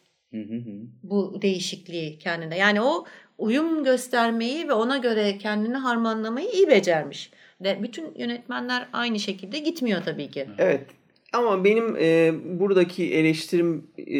[1.02, 2.54] bu değişikliği kendinde.
[2.54, 3.04] Yani o
[3.38, 7.30] uyum göstermeyi ve ona göre kendini harmanlamayı iyi becermiş.
[7.64, 10.46] De bütün yönetmenler aynı şekilde gitmiyor tabii ki.
[10.58, 10.86] Evet.
[11.32, 14.14] Ama benim e, buradaki eleştirim e,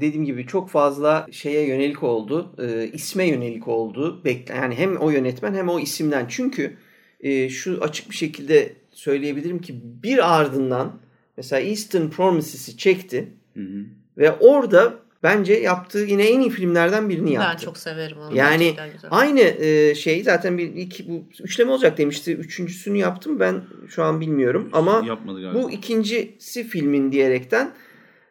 [0.00, 2.54] dediğim gibi çok fazla şeye yönelik oldu.
[2.58, 4.24] E, isme yönelik oldu.
[4.24, 6.26] Bekle yani hem o yönetmen hem o isimden.
[6.28, 6.76] Çünkü
[7.20, 11.00] e, şu açık bir şekilde söyleyebilirim ki bir ardından
[11.36, 13.28] mesela Eastern Promises'i çekti.
[13.54, 13.84] Hı hı.
[14.18, 17.50] Ve orada bence yaptığı yine en iyi filmlerden birini yaptı.
[17.52, 18.36] Ben çok severim onu.
[18.36, 18.76] Yani
[19.10, 22.34] aynı e, şey zaten bir iki bu üçleme olacak demişti.
[22.34, 25.18] Üçüncüsünü yaptım ben şu an bilmiyorum ama
[25.54, 27.72] bu ikincisi filmin diyerekten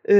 [0.09, 0.15] e,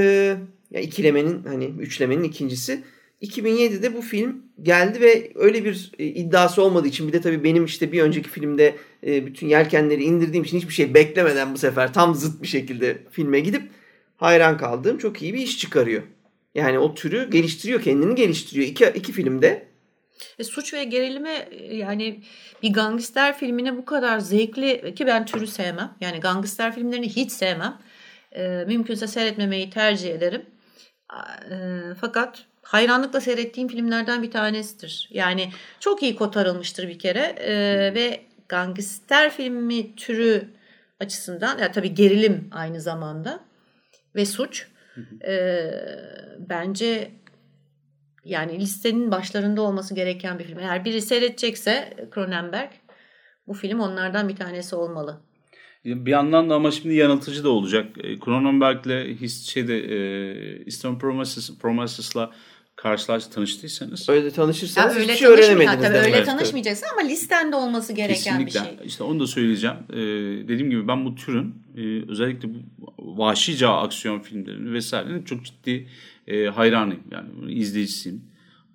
[0.70, 2.82] ya ikilemenin hani üçlemenin ikincisi
[3.22, 7.64] 2007'de bu film geldi ve öyle bir e, iddiası olmadığı için bir de tabii benim
[7.64, 12.14] işte bir önceki filmde e, bütün yelkenleri indirdiğim için hiçbir şey beklemeden bu sefer tam
[12.14, 13.62] zıt bir şekilde filme gidip
[14.16, 16.02] hayran kaldığım çok iyi bir iş çıkarıyor.
[16.58, 18.66] Yani o türü geliştiriyor, kendini geliştiriyor.
[18.66, 19.68] İki, iki filmde.
[20.38, 22.22] E, suç ve gerilime yani
[22.62, 25.96] bir gangster filmine bu kadar zevkli ki ben türü sevmem.
[26.00, 27.78] Yani gangster filmlerini hiç sevmem.
[28.32, 30.42] E, mümkünse seyretmemeyi tercih ederim.
[31.50, 31.54] E,
[32.00, 35.08] fakat hayranlıkla seyrettiğim filmlerden bir tanesidir.
[35.12, 35.50] Yani
[35.80, 37.54] çok iyi kotarılmıştır bir kere e,
[37.94, 40.48] ve gangster filmi türü
[41.00, 43.40] açısından ya tabii gerilim aynı zamanda
[44.14, 44.66] ve suç
[45.28, 45.70] e,
[46.38, 47.10] bence
[48.24, 50.58] yani listenin başlarında olması gereken bir film.
[50.58, 52.70] Eğer biri seyredecekse Cronenberg
[53.46, 55.20] bu film onlardan bir tanesi olmalı.
[55.84, 57.94] Bir yandan da ama şimdi yanıltıcı da olacak.
[58.24, 59.96] Cronenberg'le his şeyde e,
[60.66, 62.30] Eastern Promises, Promises'la
[62.76, 64.08] karşılaş tanıştıysanız.
[64.08, 65.82] Öyle tanışırsanız ya öyle hiçbir şey öğrenemediniz.
[65.82, 68.60] Tabii öyle tanışmayacaksın ama listende olması gereken Kesinlikle.
[68.60, 68.86] bir şey.
[68.86, 69.76] İşte onu da söyleyeceğim.
[69.90, 69.96] Ee,
[70.48, 72.58] dediğim gibi ben bu türün e, özellikle bu
[73.18, 75.88] vahşice aksiyon filmlerinin vesairenin çok ciddi
[76.26, 77.02] e, hayranıyım.
[77.10, 78.22] Yani izleyicisiyim.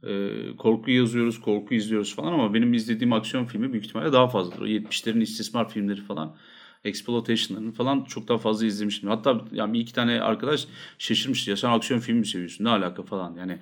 [0.03, 4.61] E, korku yazıyoruz, korku izliyoruz falan ama benim izlediğim aksiyon filmi büyük ihtimalle daha fazladır.
[4.61, 6.35] O 70'lerin istismar filmleri falan
[6.83, 9.09] exploitation'larını falan çok daha fazla izlemiştim.
[9.09, 10.67] Hatta yani bir iki tane arkadaş
[10.97, 13.59] şaşırmıştı ya sen aksiyon filmi seviyorsun ne alaka falan yani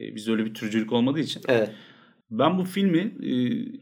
[0.00, 1.42] e, bizde öyle bir türcülük olmadığı için.
[1.48, 1.70] Evet.
[2.30, 3.32] Ben bu filmi e,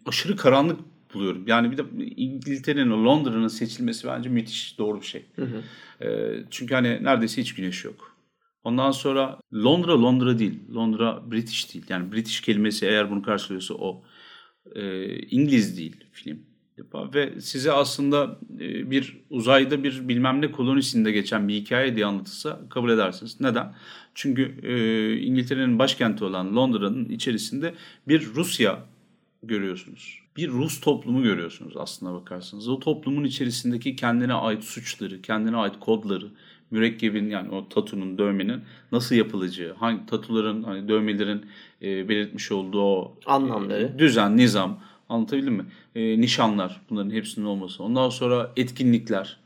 [0.07, 0.81] aşırı karanlık
[1.15, 1.45] buluyorum.
[1.47, 1.83] Yani bir de
[2.17, 5.25] İngiltere'nin, Londra'nın seçilmesi bence müthiş doğru bir şey.
[5.37, 5.63] Hı hı.
[6.07, 8.17] E, çünkü hani neredeyse hiç güneş yok.
[8.65, 10.61] Ondan sonra Londra Londra değil.
[10.75, 11.85] Londra British değil.
[11.89, 14.03] Yani British kelimesi eğer bunu karşılıyorsa o.
[14.75, 16.39] E, İngiliz değil film.
[17.15, 22.61] Ve size aslında e, bir uzayda bir bilmem ne kolonisinde geçen bir hikaye diye anlatılsa
[22.71, 23.41] kabul edersiniz.
[23.41, 23.75] Neden?
[24.15, 27.75] Çünkü e, İngiltere'nin başkenti olan Londra'nın içerisinde
[28.09, 28.85] bir Rusya
[29.43, 30.22] görüyorsunuz.
[30.37, 32.69] Bir Rus toplumu görüyorsunuz aslında bakarsanız.
[32.69, 36.27] O toplumun içerisindeki kendine ait suçları, kendine ait kodları,
[36.71, 38.63] mürekkebin yani o tatunun, dövmenin
[38.93, 41.47] nasıl yapılacağı, hangi tatuların, hani dövmelerin
[41.83, 45.65] e, belirtmiş olduğu o anlamları, e, düzen, nizam anlatabildim mi?
[45.95, 47.83] E, nişanlar bunların hepsinin olması.
[47.83, 49.37] Ondan sonra etkinlikler,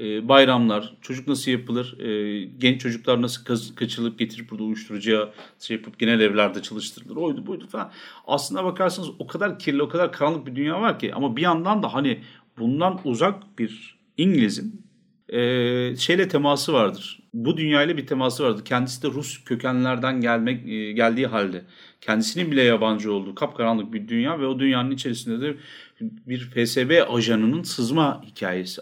[0.00, 5.76] e, bayramlar, çocuk nasıl yapılır, e, genç çocuklar nasıl kaz- kaçırılıp getirip burada uyuşturucuya şey
[5.76, 7.92] yapıp genel evlerde çalıştırılır, oydu buydu falan.
[8.26, 11.82] Aslına bakarsanız o kadar kirli, o kadar karanlık bir dünya var ki ama bir yandan
[11.82, 12.20] da hani
[12.58, 14.86] bundan uzak bir İngiliz'in
[15.28, 17.22] e, şeyle teması vardır.
[17.34, 18.64] Bu dünyayla bir teması vardır.
[18.64, 21.64] Kendisi de Rus kökenlerden gelmek e, geldiği halde
[22.00, 25.56] kendisinin bile yabancı olduğu kapkaranlık bir dünya ve o dünyanın içerisinde de
[26.00, 28.80] bir FSB ajanının sızma hikayesi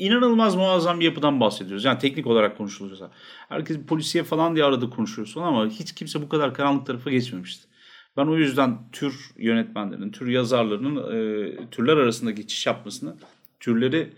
[0.00, 1.84] inanılmaz muazzam bir yapıdan bahsediyoruz.
[1.84, 3.10] Yani teknik olarak konuşulursa.
[3.48, 7.68] Herkes polisiye falan diye arada konuşuyoruz ama hiç kimse bu kadar karanlık tarafa geçmemişti.
[8.16, 13.16] Ben o yüzden tür yönetmenlerin, tür yazarlarının e, türler arasında geçiş yapmasını,
[13.60, 14.12] türleri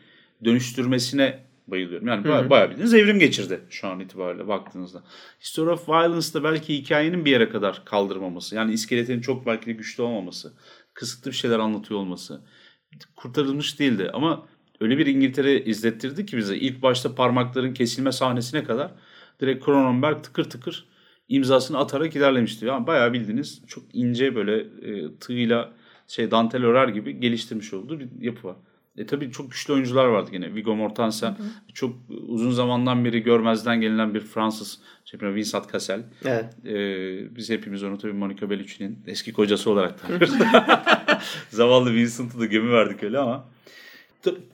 [0.45, 2.09] dönüştürmesine bayılıyorum.
[2.09, 5.03] Yani bayağı, bayağı bildiğiniz evrim geçirdi şu an itibariyle baktığınızda.
[5.41, 8.55] History of Violence'da belki hikayenin bir yere kadar kaldırmaması.
[8.57, 10.53] Yani iskeletin çok belki de güçlü olmaması.
[10.95, 12.41] Kısıtlı bir şeyler anlatıyor olması.
[13.17, 14.47] Kurtarılmış değildi ama
[14.81, 18.91] öyle bir İngiltere izlettirdi ki bize ilk başta parmakların kesilme sahnesine kadar
[19.41, 20.87] direkt Cronenberg tıkır tıkır
[21.29, 22.67] imzasını atarak ilerlemişti.
[22.67, 25.73] Yani bayağı bildiğiniz çok ince böyle e, tığıyla
[26.09, 28.57] şey dantel örer gibi geliştirmiş olduğu bir yapı var.
[28.97, 30.55] E tabii çok güçlü oyuncular vardı yine.
[30.55, 31.73] Viggo Mortensen hı hı.
[31.75, 31.97] çok
[32.29, 36.03] uzun zamandan beri görmezden gelinen bir Fransız şey, Vincent Cassel.
[36.25, 36.45] Evet.
[36.67, 40.33] Ee, biz hepimiz onu tabii Monica Bellucci'nin eski kocası olarak tanıyoruz.
[41.51, 43.49] Zavallı Vincent'ı da gömü verdik öyle ama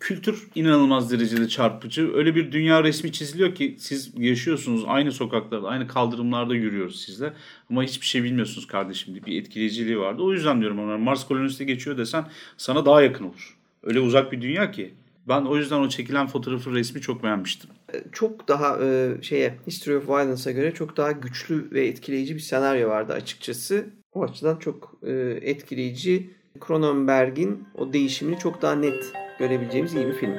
[0.00, 2.14] kültür inanılmaz derecede çarpıcı.
[2.14, 7.32] Öyle bir dünya resmi çiziliyor ki siz yaşıyorsunuz aynı sokaklarda, aynı kaldırımlarda yürüyoruz sizle.
[7.70, 10.22] Ama hiçbir şey bilmiyorsunuz kardeşim diye bir etkileyiciliği vardı.
[10.22, 12.24] O yüzden diyorum ona Mars kolonisi geçiyor desen
[12.56, 13.58] sana daha yakın olur.
[13.82, 14.94] Öyle uzak bir dünya ki.
[15.28, 17.70] Ben o yüzden o çekilen fotoğrafı resmi çok beğenmiştim.
[17.94, 22.40] E, çok daha e, şeye History of Violence'a göre çok daha güçlü ve etkileyici bir
[22.40, 23.86] senaryo vardı açıkçası.
[24.12, 25.12] O açıdan çok e,
[25.42, 26.30] etkileyici.
[26.66, 30.34] Cronenberg'in o değişimini çok daha net görebileceğimiz iyi bir film.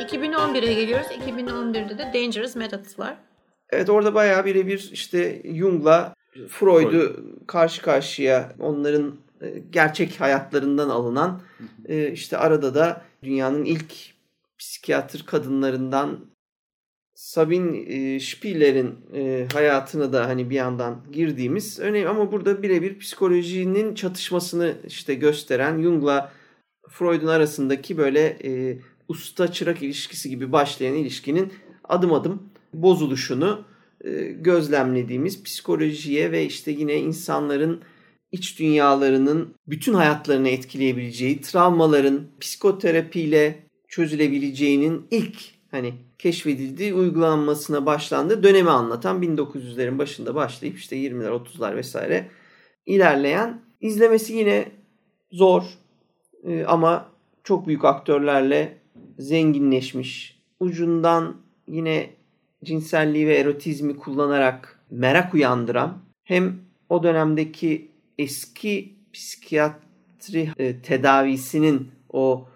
[0.00, 1.06] ...2011'e geliyoruz.
[1.06, 3.16] 2011'de de Dangerous Methods var.
[3.70, 6.14] Evet orada bayağı birebir işte Jung'la
[6.48, 7.46] Freud'u Freud.
[7.46, 11.40] karşı karşıya onların e, gerçek hayatlarından alınan
[11.88, 13.94] e, işte arada da dünyanın ilk
[14.58, 16.20] psikiyatr kadınlarından
[17.16, 23.94] Sabine e, Spiller'in e, hayatını da hani bir yandan girdiğimiz önemli ama burada birebir psikolojinin
[23.94, 26.32] çatışmasını işte gösteren Jung'la
[26.88, 31.52] Freud'un arasındaki böyle e, usta çırak ilişkisi gibi başlayan ilişkinin
[31.84, 32.42] adım adım
[32.74, 33.64] bozuluşunu
[34.04, 37.82] e, gözlemlediğimiz psikolojiye ve işte yine insanların
[38.32, 49.22] iç dünyalarının bütün hayatlarını etkileyebileceği, travmaların psikoterapiyle çözülebileceğinin ilk hani keşfedildiği, uygulanmasına başlandığı dönemi anlatan
[49.22, 52.30] 1900'lerin başında başlayıp işte 20'ler, 30'lar vesaire
[52.86, 54.68] ilerleyen izlemesi yine
[55.30, 55.62] zor
[56.44, 57.08] e, ama
[57.44, 58.78] çok büyük aktörlerle
[59.18, 60.40] zenginleşmiş.
[60.60, 61.36] Ucundan
[61.68, 62.10] yine
[62.64, 72.48] cinselliği ve erotizmi kullanarak merak uyandıran hem o dönemdeki eski psikiyatri e, tedavisinin o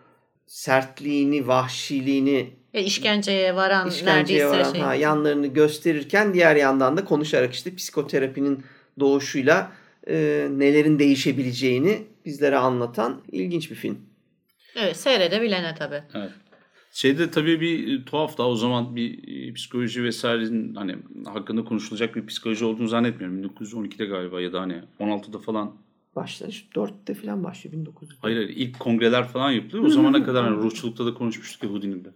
[0.46, 4.80] sertliğini, vahşiliğini ve işkenceye varan işkenceye neredeyse varan, şey.
[4.80, 8.64] Ha, yanlarını gösterirken diğer yandan da konuşarak işte psikoterapinin
[9.00, 9.72] doğuşuyla
[10.08, 13.98] e, nelerin değişebileceğini bizlere anlatan ilginç bir film.
[14.76, 16.02] Evet seyredebilene tabii.
[16.14, 16.30] Evet.
[16.92, 22.16] Şeyde tabii bir e, tuhaf da o zaman bir e, psikoloji vesairenin hani hakkında konuşulacak
[22.16, 23.42] bir psikoloji olduğunu zannetmiyorum.
[23.42, 25.76] 1912'de galiba ya da hani 16'da falan
[26.16, 26.64] başlar.
[26.74, 28.18] 4'te falan başlıyor 1900.
[28.20, 29.84] Hayır hayır ilk kongreler falan yapılıyor.
[29.84, 32.08] O zamana kadar hani ruhçulukta da konuşmuştuk ya Houdini'de.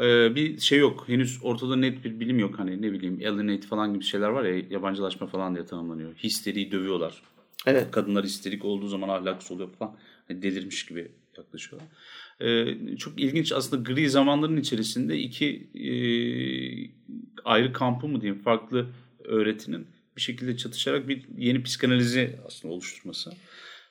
[0.00, 1.04] Ee, bir şey yok.
[1.06, 2.58] Henüz ortada net bir bilim yok.
[2.58, 6.14] Hani ne bileyim alienate falan gibi şeyler var ya yabancılaşma falan diye tanımlanıyor.
[6.14, 7.22] Histeriyi dövüyorlar.
[7.66, 7.90] Evet.
[7.90, 9.96] Kadınlar histerik olduğu zaman ahlaksız oluyor falan.
[10.28, 11.88] Hani delirmiş gibi yaklaşıyorlar.
[12.40, 15.92] Ee, çok ilginç aslında gri zamanların içerisinde iki e,
[17.44, 18.86] ayrı kampı mı diyeyim farklı
[19.24, 19.86] öğretinin
[20.16, 23.30] bir şekilde çatışarak bir yeni psikanalizi aslında oluşturması.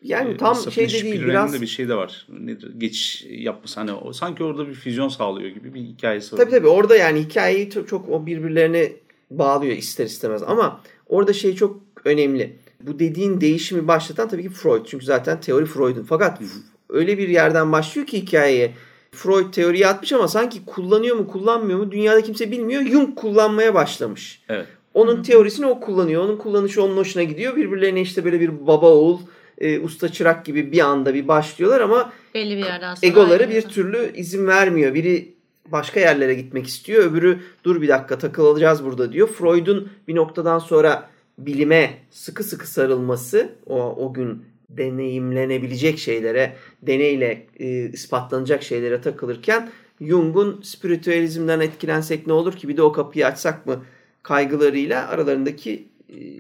[0.02, 1.54] Yani ee, tam şey de değil biraz.
[1.54, 2.28] De bir şey de var.
[2.30, 2.74] Nedir?
[2.78, 6.38] Geç yapması hani o, sanki orada bir füzyon sağlıyor gibi bir hikayesi var.
[6.38, 8.92] Tabii tabii orada yani hikayeyi çok, çok o birbirlerine
[9.32, 12.56] bağlıyor ister istemez ama orada şey çok önemli.
[12.82, 14.86] Bu dediğin değişimi başlatan tabii ki Freud.
[14.86, 16.04] Çünkü zaten teori Freud'un.
[16.04, 16.42] Fakat
[16.90, 18.74] öyle bir yerden başlıyor ki hikayeye.
[19.12, 22.82] Freud teoriyi atmış ama sanki kullanıyor mu kullanmıyor mu dünyada kimse bilmiyor.
[22.82, 24.42] Jung kullanmaya başlamış.
[24.50, 24.66] Evet.
[24.94, 26.24] Onun teorisini o kullanıyor.
[26.24, 27.56] Onun kullanışı onun hoşuna gidiyor.
[27.56, 29.20] Birbirlerine işte böyle bir baba oğul
[29.58, 33.62] e, usta çırak gibi bir anda bir başlıyorlar ama belli bir yerden sonra egoları bir
[33.62, 34.94] türlü izin vermiyor.
[34.94, 35.34] Biri
[35.72, 37.04] başka yerlere gitmek istiyor.
[37.04, 39.28] Öbürü dur bir dakika takılacağız burada diyor.
[39.28, 47.90] Freud'un bir noktadan sonra bilime sıkı sıkı sarılması o, o gün deneyimlenebilecek şeylere, deneyle e,
[47.90, 49.70] ispatlanacak şeylere takılırken
[50.02, 53.84] Jung'un spiritüalizmden etkilensek ne olur ki bir de o kapıyı açsak mı
[54.24, 55.88] kaygılarıyla aralarındaki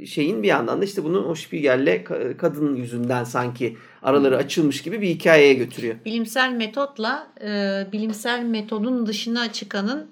[0.05, 2.03] şeyin bir yandan da işte bunu o Spiegel'le
[2.37, 4.45] kadın yüzünden sanki araları hmm.
[4.45, 5.95] açılmış gibi bir hikayeye götürüyor.
[6.05, 10.07] Bilimsel metotla e, bilimsel metodun dışına çıkanın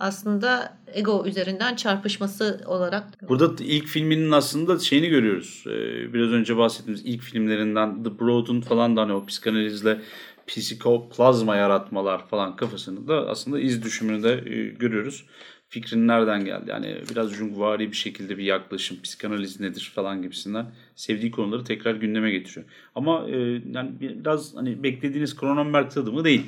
[0.00, 3.28] aslında ego üzerinden çarpışması olarak.
[3.28, 5.64] Burada ilk filminin aslında şeyini görüyoruz.
[5.66, 10.00] Ee, biraz önce bahsettiğimiz ilk filmlerinden The Broad'un falan da hani o psikanalizle
[10.46, 15.24] psikoplazma yaratmalar falan kafasını da aslında iz düşümünü de e, görüyoruz.
[15.70, 16.70] Fikrin nereden geldi?
[16.70, 20.66] Yani biraz Jungvari bir şekilde bir yaklaşım, psikanaliz nedir falan gibisinden
[20.96, 22.66] sevdiği konuları tekrar gündeme getiriyor.
[22.94, 23.36] Ama e,
[23.74, 26.46] yani biraz hani beklediğiniz Cronenberg tadımı değil.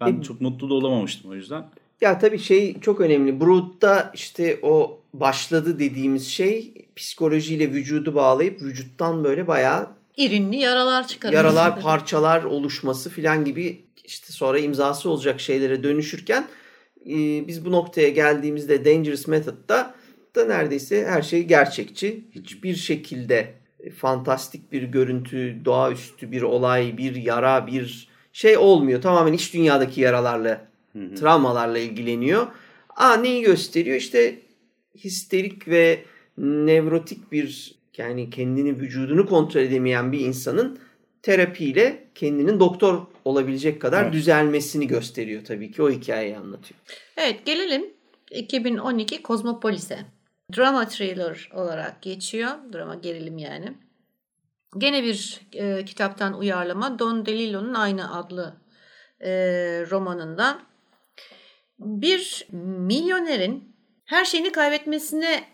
[0.00, 1.64] Ben e, çok mutlu da olamamıştım o yüzden.
[2.00, 3.40] Ya tabii şey çok önemli.
[3.40, 11.44] Brood'da işte o başladı dediğimiz şey psikolojiyle vücudu bağlayıp vücuttan böyle bayağı irinli yaralar çıkarıyor.
[11.44, 16.46] Yaralar, parçalar oluşması filan gibi işte sonra imzası olacak şeylere dönüşürken
[17.06, 19.94] e, biz bu noktaya geldiğimizde Dangerous Method'da
[20.34, 22.24] da neredeyse her şey gerçekçi.
[22.34, 23.54] Hiçbir şekilde
[23.96, 29.02] fantastik bir görüntü, doğaüstü bir olay, bir yara, bir şey olmuyor.
[29.02, 30.68] Tamamen iç dünyadaki yaralarla,
[31.20, 32.46] travmalarla ilgileniyor.
[32.96, 33.96] Aa neyi gösteriyor?
[33.96, 34.38] İşte
[35.04, 35.98] histerik ve
[36.38, 40.78] nevrotik bir yani kendini vücudunu kontrol edemeyen bir insanın
[41.22, 44.12] terapiyle kendinin doktor olabilecek kadar evet.
[44.12, 46.80] düzelmesini gösteriyor tabii ki o hikayeyi anlatıyor.
[47.16, 47.84] Evet gelelim
[48.30, 49.98] 2012 Kozmopolis'e.
[50.56, 52.50] Drama thriller olarak geçiyor.
[52.72, 53.74] Drama gerilim yani.
[54.78, 58.56] Gene bir e, kitaptan uyarlama Don DeLillo'nun aynı adlı
[59.20, 59.30] e,
[59.90, 60.60] romanından.
[61.78, 65.44] Bir milyonerin her şeyini kaybetmesine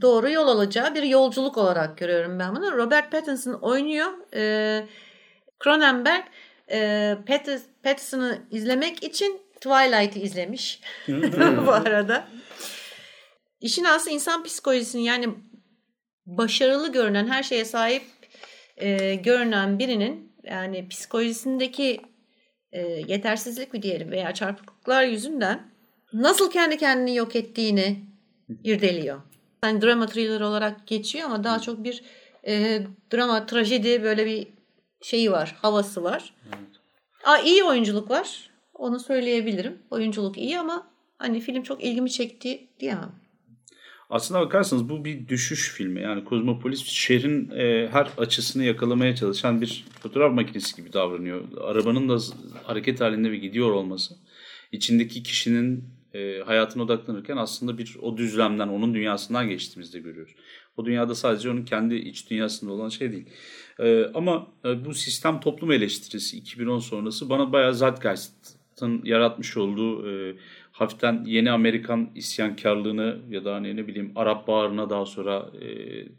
[0.00, 2.76] doğru yol alacağı bir yolculuk olarak görüyorum ben bunu.
[2.76, 4.08] Robert Pattinson oynuyor.
[4.34, 4.86] E,
[5.64, 6.24] Cronenberg
[6.70, 7.18] e,
[7.82, 10.80] Pattinson'ı izlemek için Twilight'ı izlemiş
[11.66, 12.28] bu arada.
[13.60, 15.28] İşin aslı insan psikolojisini yani
[16.26, 18.02] başarılı görünen her şeye sahip
[18.76, 22.00] e, görünen birinin yani psikolojisindeki
[22.72, 25.70] e, yetersizlik mi diyelim veya çarpıklıklar yüzünden
[26.12, 28.04] nasıl kendi kendini yok ettiğini
[28.64, 29.20] irdeliyor.
[29.64, 32.02] Yani drama thriller olarak geçiyor ama daha çok bir
[32.46, 32.82] e,
[33.12, 34.46] drama trajedi böyle bir
[35.02, 36.34] şeyi var, havası var.
[36.48, 36.68] Evet.
[37.24, 38.50] Aa, iyi oyunculuk var.
[38.74, 39.78] Onu söyleyebilirim.
[39.90, 40.86] Oyunculuk iyi ama
[41.18, 43.12] hani film çok ilgimi çekti diyemem.
[44.10, 46.02] Aslına bakarsanız bu bir düşüş filmi.
[46.02, 51.44] Yani Kozmopolis şehrin e, her açısını yakalamaya çalışan bir fotoğraf makinesi gibi davranıyor.
[51.64, 52.18] Arabanın da
[52.64, 54.14] hareket halinde ve gidiyor olması
[54.72, 55.84] içindeki kişinin
[56.14, 60.34] e, hayatına odaklanırken aslında bir o düzlemden, onun dünyasından geçtiğimizde görüyoruz.
[60.76, 63.26] O dünyada sadece onun kendi iç dünyasında olan şey değil.
[63.78, 70.36] E, ama e, bu sistem toplum eleştirisi 2010 sonrası bana bayağı Zeitgeist'ın yaratmış olduğu e,
[70.72, 75.68] hafiften yeni Amerikan isyankarlığını ya da hani ne bileyim Arap Baharı'na daha sonra e,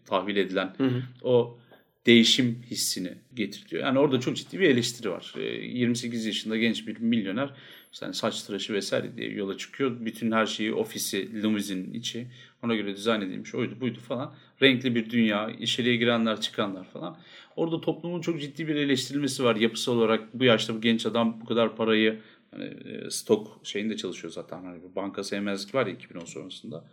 [0.05, 1.03] tahvil edilen hı hı.
[1.23, 1.57] o
[2.05, 3.83] değişim hissini getiriyor.
[3.83, 5.33] Yani orada çok ciddi bir eleştiri var.
[5.37, 7.53] E, 28 yaşında genç bir milyoner
[7.91, 10.05] işte saç tıraşı vesaire diye yola çıkıyor.
[10.05, 12.27] Bütün her şeyi ofisi, limuzin içi
[12.63, 14.33] ona göre dizayn edilmiş oydu buydu falan.
[14.61, 17.17] Renkli bir dünya, içeriye girenler çıkanlar falan.
[17.55, 20.33] Orada toplumun çok ciddi bir eleştirilmesi var yapısı olarak.
[20.33, 22.19] Bu yaşta bu genç adam bu kadar parayı
[22.51, 24.63] hani e, stok şeyinde çalışıyor zaten.
[24.63, 26.85] Hani bu banka sevmezlik var ya 2010 sonrasında.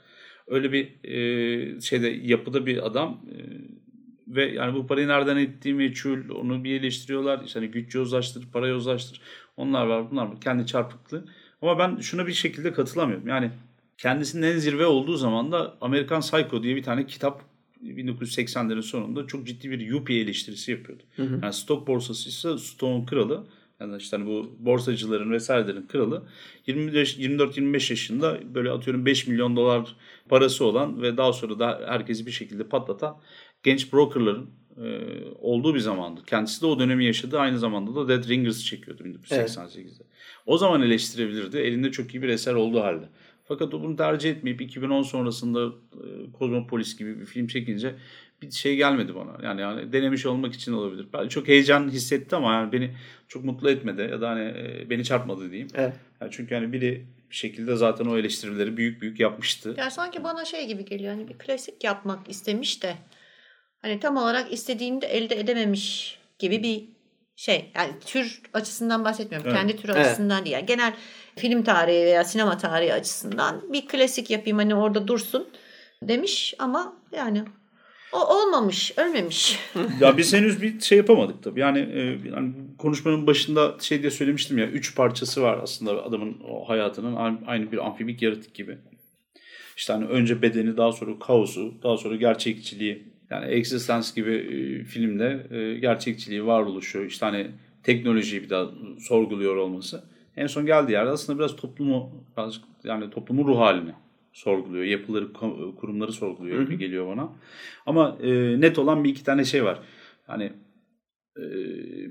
[0.46, 3.36] Öyle bir e, şeyde yapıda bir adam e,
[4.29, 7.45] ve yani bu parayı nereden ettiği meçhul, onu bir eleştiriyorlar.
[7.45, 9.20] İşte hani güç yozlaştır, para yozlaştır.
[9.57, 10.41] Onlar var, bunlar var.
[10.41, 11.24] Kendi çarpıklığı.
[11.62, 13.29] Ama ben şuna bir şekilde katılamıyorum.
[13.29, 13.51] Yani
[13.99, 17.43] kendisinin en zirve olduğu zaman da Amerikan Psycho diye bir tane kitap
[17.85, 21.03] 1980'lerin sonunda çok ciddi bir yuppie eleştirisi yapıyordu.
[21.16, 21.41] Hı hı.
[21.43, 23.47] Yani stok borsası ise stoğun kralı.
[23.81, 26.22] Yani işte hani bu borsacıların vesairelerin kralı
[26.66, 29.97] 24-25 yaşında böyle atıyorum 5 milyon dolar
[30.29, 33.16] parası olan ve daha sonra da herkesi bir şekilde patlatan
[33.63, 34.51] genç brokerların
[34.85, 34.89] e,
[35.39, 36.21] olduğu bir zamandı.
[36.27, 37.39] Kendisi de o dönemi yaşadı.
[37.39, 39.81] Aynı zamanda da Dead Ringers çekiyordu 1988'de.
[39.81, 40.01] Evet.
[40.47, 41.59] O zaman eleştirebilirdi.
[41.59, 43.05] Elinde çok iyi bir eser olduğu halde.
[43.45, 47.95] Fakat o bunu tercih etmeyip 2010 sonrasında e, Kozmopolis gibi bir film çekince
[48.43, 49.37] bir şey gelmedi bana.
[49.43, 51.07] Yani, yani denemiş olmak için olabilir.
[51.13, 52.91] Ben çok heyecan hissetti ama yani beni
[53.29, 55.69] çok mutlu etmedi ya da hani e, beni çarpmadı diyeyim.
[55.75, 55.95] Evet.
[56.21, 59.75] Yani çünkü hani biri bir şekilde zaten o eleştirileri büyük büyük yapmıştı.
[59.79, 62.95] Ya sanki bana şey gibi geliyor hani bir klasik yapmak istemiş de
[63.83, 66.85] hani tam olarak istediğini de elde edememiş gibi bir
[67.37, 67.70] şey.
[67.74, 69.49] Yani tür açısından bahsetmiyorum.
[69.49, 69.59] Evet.
[69.59, 70.07] Kendi tür evet.
[70.07, 70.55] açısından değil.
[70.55, 70.93] Yani genel
[71.37, 75.49] film tarihi veya sinema tarihi açısından bir klasik yapayım hani orada dursun
[76.03, 77.45] demiş ama yani
[78.12, 79.59] o olmamış, ölmemiş.
[80.01, 81.61] ya biz henüz bir şey yapamadık tabii.
[81.61, 84.66] Yani, e, yani konuşmanın başında şey diye söylemiştim ya.
[84.66, 87.16] Üç parçası var aslında adamın o hayatının
[87.47, 88.79] aynı bir amfibik yaratık gibi.
[89.76, 93.18] İşte hani önce bedeni, daha sonra kaosu, daha sonra gerçekçiliği.
[93.31, 97.51] Yani Existence gibi e, filmde e, gerçekçiliği, varoluşu, işte hani
[97.83, 100.05] teknolojiyi bir daha sorguluyor olması
[100.39, 103.93] En son geldiği yerde aslında biraz toplumu birazcık yani toplumun ruh halini
[104.33, 104.85] sorguluyor.
[104.85, 105.33] Yapıları,
[105.76, 107.33] kurumları sorguluyor gibi geliyor bana.
[107.87, 109.81] Ama e, net olan bir iki tane şey var.
[110.26, 110.53] Hani
[111.37, 111.45] e,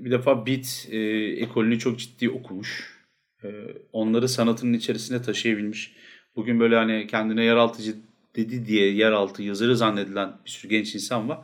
[0.04, 0.98] bir defa Bit e,
[1.42, 2.98] ekolünü çok ciddi okumuş.
[3.44, 3.48] E,
[3.92, 5.94] onları sanatının içerisine taşıyabilmiş.
[6.36, 7.94] Bugün böyle hani kendine yeraltıcı
[8.38, 11.38] dedi diye yeraltı yazarı zannedilen bir sürü genç insan var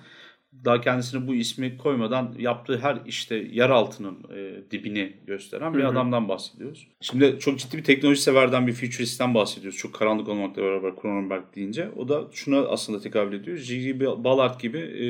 [0.64, 5.84] daha kendisine bu ismi koymadan yaptığı her işte yer altının e, dibini gösteren bir hı
[5.84, 5.88] hı.
[5.88, 6.88] adamdan bahsediyoruz.
[7.01, 9.78] Şimdi çok ciddi bir teknoloji severden bir futuristten bahsediyoruz.
[9.78, 11.90] Çok karanlık olmakla beraber Cronenberg deyince.
[11.97, 13.57] O da şuna aslında tekabül ediyor.
[13.57, 14.01] J.G.
[14.01, 15.07] Ballard gibi e,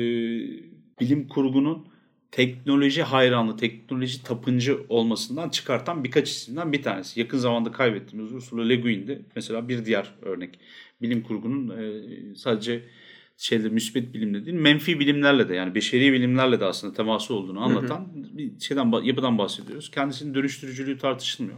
[0.99, 1.87] bilim kurgunun
[2.31, 7.19] teknoloji hayranlı, teknoloji tapıncı olmasından çıkartan birkaç isimden bir tanesi.
[7.19, 9.21] Yakın zamanda kaybettiğimiz Ursula Le Guin'di.
[9.35, 10.59] Mesela bir diğer örnek.
[11.05, 12.83] Bilim kurgunun e, sadece
[13.37, 17.99] şeyde müsbet bilimle değil menfi bilimlerle de yani beşeri bilimlerle de aslında teması olduğunu anlatan
[17.99, 18.37] hı hı.
[18.37, 19.91] bir şeyden yapıdan bahsediyoruz.
[19.91, 21.57] Kendisinin dönüştürücülüğü tartışılmıyor.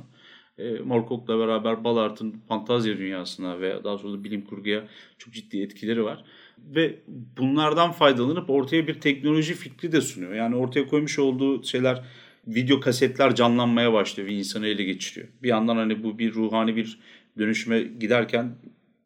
[0.57, 4.87] E, Morcock'la beraber Ballard'ın fantazya dünyasına ve daha sonra da bilim kurguya
[5.17, 6.23] çok ciddi etkileri var.
[6.57, 6.99] Ve
[7.37, 10.33] bunlardan faydalanıp ortaya bir teknoloji fikri de sunuyor.
[10.33, 12.03] Yani ortaya koymuş olduğu şeyler
[12.47, 15.27] video kasetler canlanmaya başlıyor ve insanı ele geçiriyor.
[15.43, 16.99] Bir yandan hani bu bir ruhani bir
[17.37, 18.55] dönüşüme giderken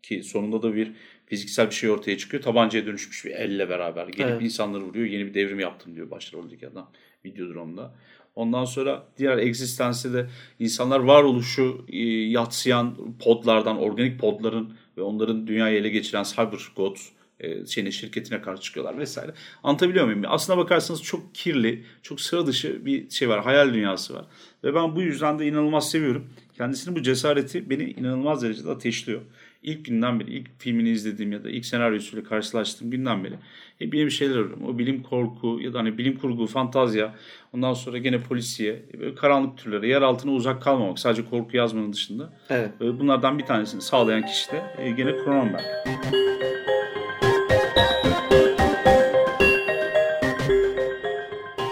[0.03, 0.91] ki sonunda da bir
[1.25, 2.43] fiziksel bir şey ortaya çıkıyor.
[2.43, 4.41] Tabancaya dönüşmüş bir elle beraber gelip evet.
[4.41, 5.05] insanları vuruyor.
[5.05, 6.91] Yeni bir devrim yaptım diyor başroldeki adam
[7.25, 7.95] Videodrome'da.
[8.35, 10.27] Ondan sonra diğer egzistanste de
[10.59, 17.65] insanlar varoluşu e, yatsıyan podlardan, organik podların ve onların dünyayı ele geçiren cyber gods e,
[17.65, 19.33] şeyine, şirketine karşı çıkıyorlar vesaire.
[19.63, 20.23] Anlatabiliyor muyum?
[20.27, 23.43] Aslına bakarsanız çok kirli, çok sıra dışı bir şey var.
[23.43, 24.25] Hayal dünyası var.
[24.63, 26.29] Ve ben bu yüzden de inanılmaz seviyorum.
[26.57, 29.21] Kendisinin bu cesareti beni inanılmaz derecede ateşliyor
[29.63, 33.35] ilk günden beri, ilk filmini izlediğim ya da ilk senaryosuyla karşılaştığım günden beri
[33.79, 34.63] hep yeni bir şeyler arıyorum.
[34.65, 37.15] O bilim korku ya da hani bilim kurgu, fantazya,
[37.53, 40.99] ondan sonra gene polisiye, böyle karanlık türlere, yer altına uzak kalmamak.
[40.99, 42.33] Sadece korku yazmanın dışında.
[42.49, 42.71] Evet.
[42.79, 45.63] Bunlardan bir tanesini sağlayan kişi de e, gene Cronenberg.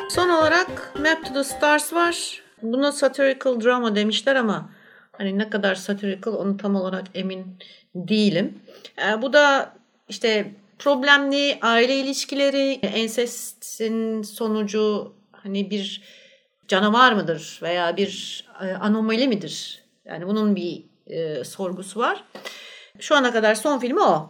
[0.09, 2.41] Son olarak Map to the Stars var.
[2.61, 4.69] Buna satirical drama demişler ama
[5.19, 7.57] hani ne kadar satirical onu tam olarak emin
[7.95, 8.59] değilim.
[9.01, 9.73] E, bu da
[10.09, 16.01] işte problemli aile ilişkileri, ensestin sonucu hani bir
[16.67, 19.83] canavar mıdır veya bir e, anomali midir?
[20.05, 22.23] Yani bunun bir e, sorgusu var.
[22.99, 24.29] Şu ana kadar son filmi o.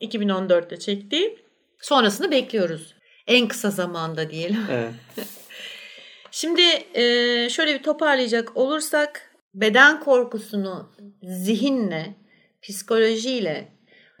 [0.00, 1.38] 2014'te çektiği.
[1.80, 2.94] Sonrasını bekliyoruz.
[3.26, 4.66] En kısa zamanda diyelim.
[4.70, 4.92] Evet.
[6.30, 6.62] Şimdi
[6.94, 7.02] e,
[7.50, 10.92] şöyle bir toparlayacak olursak beden korkusunu
[11.22, 12.14] zihinle
[12.62, 13.68] psikolojiyle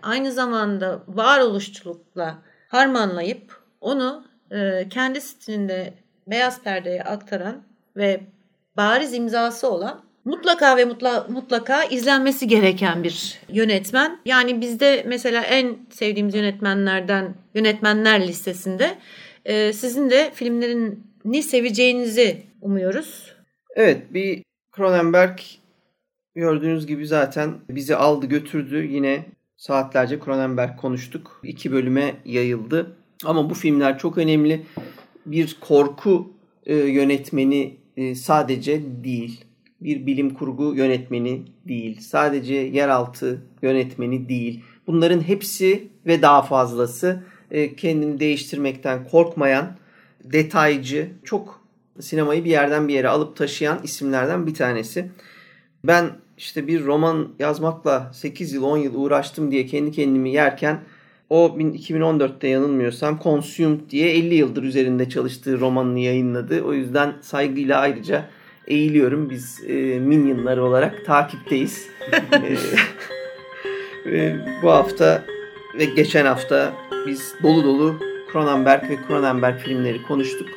[0.02, 5.94] aynı zamanda varoluşçulukla harmanlayıp onu e, kendi stilinde
[6.26, 7.62] beyaz perdeye aktaran
[7.96, 8.20] ve
[8.76, 14.20] bariz imzası olan mutlaka ve mutla, mutlaka izlenmesi gereken bir yönetmen.
[14.24, 18.98] Yani bizde mesela en sevdiğimiz yönetmenlerden yönetmenler listesinde
[19.44, 23.34] e, sizin de filmlerini seveceğinizi umuyoruz.
[23.76, 24.47] Evet bir
[24.78, 25.38] Cronenberg
[26.34, 28.88] Gördüğünüz gibi zaten bizi aldı götürdü.
[28.90, 29.24] Yine
[29.56, 31.40] saatlerce Cronenberg konuştuk.
[31.42, 32.96] İki bölüme yayıldı.
[33.24, 34.66] Ama bu filmler çok önemli.
[35.26, 36.32] Bir korku
[36.66, 39.44] e, yönetmeni e, sadece değil.
[39.80, 42.00] Bir bilim kurgu yönetmeni değil.
[42.00, 44.64] Sadece yeraltı yönetmeni değil.
[44.86, 49.76] Bunların hepsi ve daha fazlası e, kendini değiştirmekten korkmayan,
[50.24, 51.57] detaycı, çok
[52.00, 55.10] sinemayı bir yerden bir yere alıp taşıyan isimlerden bir tanesi.
[55.84, 60.80] Ben işte bir roman yazmakla 8 yıl 10 yıl uğraştım diye kendi kendimi yerken
[61.30, 66.62] o 2014'te yanılmıyorsam Consumed diye 50 yıldır üzerinde çalıştığı romanını yayınladı.
[66.62, 68.24] O yüzden saygıyla ayrıca
[68.66, 69.30] eğiliyorum.
[69.30, 71.88] Biz e, Minion'lar olarak takipteyiz.
[74.06, 75.24] e, bu hafta
[75.78, 76.72] ve geçen hafta
[77.06, 78.00] biz dolu dolu
[78.32, 80.48] Cronenberg ve Cronenberg filmleri konuştuk.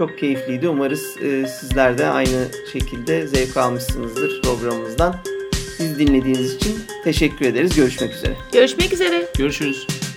[0.00, 0.68] Çok keyifliydi.
[0.68, 5.16] Umarız e, sizler de aynı şekilde zevk almışsınızdır programımızdan.
[5.76, 7.76] Siz dinlediğiniz için teşekkür ederiz.
[7.76, 8.36] Görüşmek üzere.
[8.52, 9.26] Görüşmek üzere.
[9.38, 10.09] Görüşürüz.